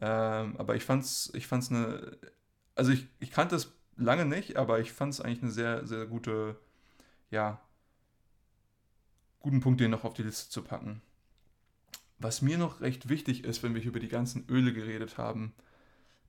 [0.00, 2.16] Ähm, aber ich fand's, ich fand's eine.
[2.74, 6.06] Also ich, ich kannte es lange nicht, aber ich fand es eigentlich eine sehr, sehr
[6.06, 6.56] gute,
[7.30, 7.60] ja,
[9.40, 11.02] guten Punkt, den noch auf die Liste zu packen.
[12.18, 15.54] Was mir noch recht wichtig ist, wenn wir hier über die ganzen Öle geredet haben,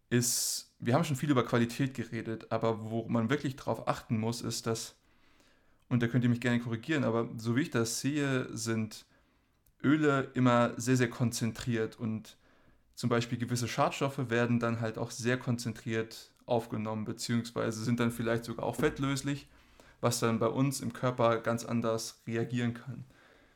[0.09, 4.41] ist, wir haben schon viel über Qualität geredet, aber wo man wirklich drauf achten muss,
[4.41, 4.95] ist, dass,
[5.87, 9.05] und da könnt ihr mich gerne korrigieren, aber so wie ich das sehe, sind
[9.83, 12.37] Öle immer sehr, sehr konzentriert und
[12.99, 18.43] zum Beispiel gewisse Schadstoffe werden dann halt auch sehr konzentriert aufgenommen, beziehungsweise sind dann vielleicht
[18.43, 19.47] sogar auch fettlöslich,
[20.01, 23.05] was dann bei uns im Körper ganz anders reagieren kann.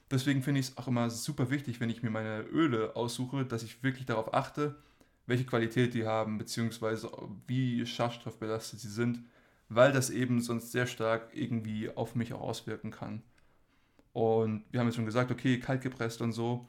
[0.10, 3.64] Deswegen finde ich es auch immer super wichtig, wenn ich mir meine Öle aussuche, dass
[3.64, 4.76] ich wirklich darauf achte,
[5.26, 7.12] welche Qualität die haben, beziehungsweise
[7.46, 9.26] wie schadstoffbelastet sie sind,
[9.68, 13.22] weil das eben sonst sehr stark irgendwie auf mich auch auswirken kann.
[14.14, 16.66] Und wir haben jetzt schon gesagt, okay, kalt gepresst und so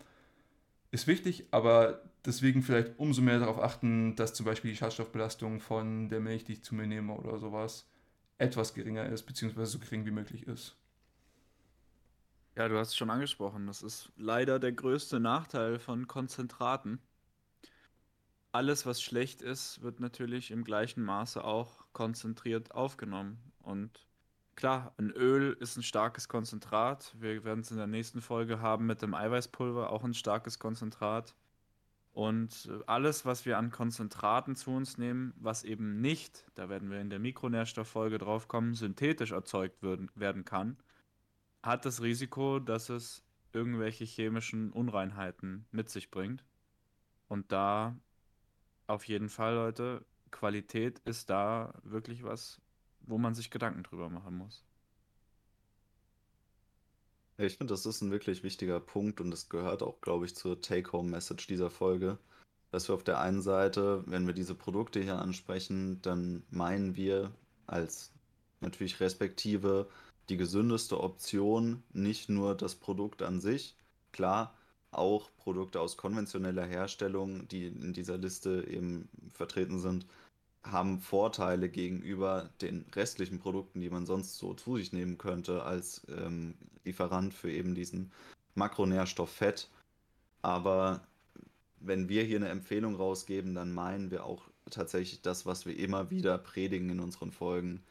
[0.91, 6.09] ist wichtig, aber deswegen vielleicht umso mehr darauf achten, dass zum Beispiel die Schadstoffbelastung von
[6.09, 7.89] der Milch, die ich zu mir nehme oder sowas,
[8.39, 10.77] etwas geringer ist, beziehungsweise so gering wie möglich ist.
[12.57, 13.67] Ja, du hast es schon angesprochen.
[13.67, 17.01] Das ist leider der größte Nachteil von Konzentraten.
[18.53, 23.53] Alles, was schlecht ist, wird natürlich im gleichen Maße auch konzentriert aufgenommen.
[23.61, 24.07] Und
[24.55, 27.13] klar, ein Öl ist ein starkes Konzentrat.
[27.19, 31.35] Wir werden es in der nächsten Folge haben mit dem Eiweißpulver, auch ein starkes Konzentrat.
[32.15, 36.89] Und äh, alles, was wir an Konzentraten zu uns nehmen, was eben nicht, da werden
[36.89, 40.77] wir in der Mikronährstofffolge drauf kommen, synthetisch erzeugt werden, werden kann,
[41.63, 46.45] hat das Risiko, dass es irgendwelche chemischen Unreinheiten mit sich bringt.
[47.29, 47.97] Und da
[48.87, 52.61] auf jeden Fall, Leute, Qualität ist da wirklich was,
[53.01, 54.65] wo man sich Gedanken drüber machen muss.
[57.37, 60.61] Ich finde, das ist ein wirklich wichtiger Punkt und das gehört auch, glaube ich, zur
[60.61, 62.19] Take-Home-Message dieser Folge,
[62.71, 67.33] dass wir auf der einen Seite, wenn wir diese Produkte hier ansprechen, dann meinen wir
[67.67, 68.13] als
[68.61, 69.89] natürlich respektive
[70.29, 73.77] die gesündeste Option nicht nur das Produkt an sich,
[74.13, 74.55] klar,
[74.93, 80.07] auch Produkte aus konventioneller Herstellung, die in dieser Liste eben vertreten sind,
[80.65, 86.03] haben Vorteile gegenüber den restlichen Produkten, die man sonst so zu sich nehmen könnte als
[86.09, 86.55] ähm,
[86.85, 88.13] Lieferant für eben diesen
[88.55, 89.71] Makronährstoff Fett.
[90.43, 91.07] Aber
[91.81, 96.11] wenn wir hier eine Empfehlung rausgeben, dann meinen wir auch tatsächlich das, was wir immer
[96.11, 97.83] wieder predigen in unseren Folgen.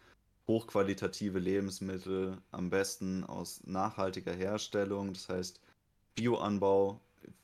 [0.48, 5.62] Hochqualitative Lebensmittel, am besten aus nachhaltiger Herstellung, das heißt
[6.16, 7.00] Bioanbau,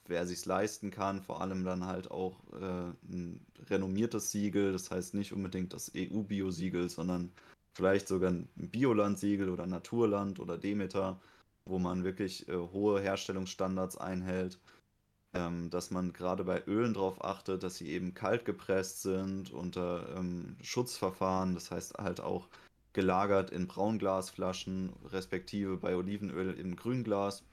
[0.05, 5.13] wer sich leisten kann, vor allem dann halt auch äh, ein renommiertes Siegel, das heißt
[5.13, 7.31] nicht unbedingt das EU-Bio-Siegel, sondern
[7.73, 11.19] vielleicht sogar ein Bioland-Siegel oder Naturland oder Demeter,
[11.65, 14.59] wo man wirklich äh, hohe Herstellungsstandards einhält,
[15.33, 20.15] ähm, dass man gerade bei Ölen darauf achtet, dass sie eben kalt gepresst sind unter
[20.17, 22.47] ähm, Schutzverfahren, das heißt halt auch
[22.93, 27.43] gelagert in Braunglasflaschen, respektive bei Olivenöl im Grünglas.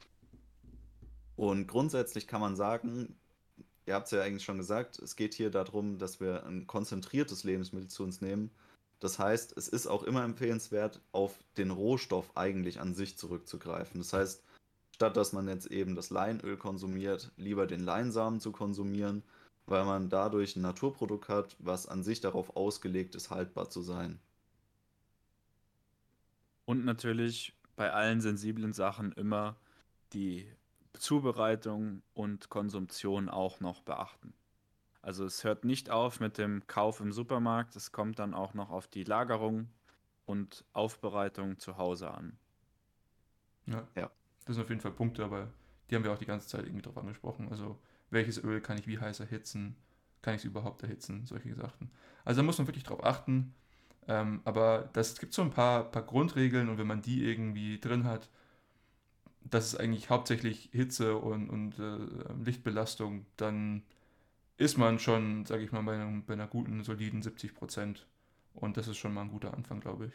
[1.36, 3.14] Und grundsätzlich kann man sagen,
[3.84, 7.44] ihr habt es ja eigentlich schon gesagt, es geht hier darum, dass wir ein konzentriertes
[7.44, 8.50] Lebensmittel zu uns nehmen.
[9.00, 14.00] Das heißt, es ist auch immer empfehlenswert, auf den Rohstoff eigentlich an sich zurückzugreifen.
[14.00, 14.42] Das heißt,
[14.90, 19.22] statt dass man jetzt eben das Leinöl konsumiert, lieber den Leinsamen zu konsumieren,
[19.66, 24.18] weil man dadurch ein Naturprodukt hat, was an sich darauf ausgelegt ist, haltbar zu sein.
[26.64, 29.56] Und natürlich bei allen sensiblen Sachen immer
[30.14, 30.48] die
[30.98, 34.34] Zubereitung und Konsumption auch noch beachten.
[35.02, 38.70] Also es hört nicht auf mit dem Kauf im Supermarkt, es kommt dann auch noch
[38.70, 39.68] auf die Lagerung
[40.24, 42.36] und Aufbereitung zu Hause an.
[43.66, 43.86] Ja.
[43.94, 44.10] ja.
[44.44, 45.48] Das sind auf jeden Fall Punkte, aber
[45.88, 47.48] die haben wir auch die ganze Zeit irgendwie drauf angesprochen.
[47.50, 47.78] Also
[48.10, 49.76] welches Öl kann ich wie heiß erhitzen?
[50.22, 51.26] Kann ich es überhaupt erhitzen?
[51.26, 51.90] Solche Sachen.
[52.24, 53.54] Also da muss man wirklich drauf achten.
[54.08, 58.04] Ähm, aber das gibt so ein paar, paar Grundregeln und wenn man die irgendwie drin
[58.04, 58.28] hat,
[59.50, 63.82] das ist eigentlich hauptsächlich Hitze und, und äh, Lichtbelastung, dann
[64.56, 68.06] ist man schon, sage ich mal, bei, einem, bei einer guten, soliden 70 Prozent.
[68.54, 70.12] Und das ist schon mal ein guter Anfang, glaube ich.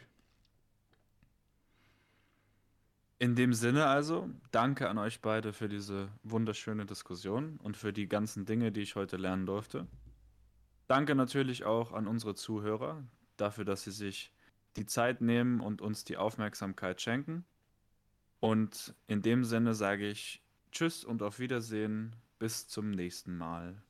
[3.18, 8.08] In dem Sinne also, danke an euch beide für diese wunderschöne Diskussion und für die
[8.08, 9.86] ganzen Dinge, die ich heute lernen durfte.
[10.88, 13.04] Danke natürlich auch an unsere Zuhörer
[13.36, 14.32] dafür, dass sie sich
[14.76, 17.44] die Zeit nehmen und uns die Aufmerksamkeit schenken.
[18.42, 20.42] Und in dem Sinne sage ich
[20.72, 22.16] Tschüss und auf Wiedersehen.
[22.40, 23.80] Bis zum nächsten Mal.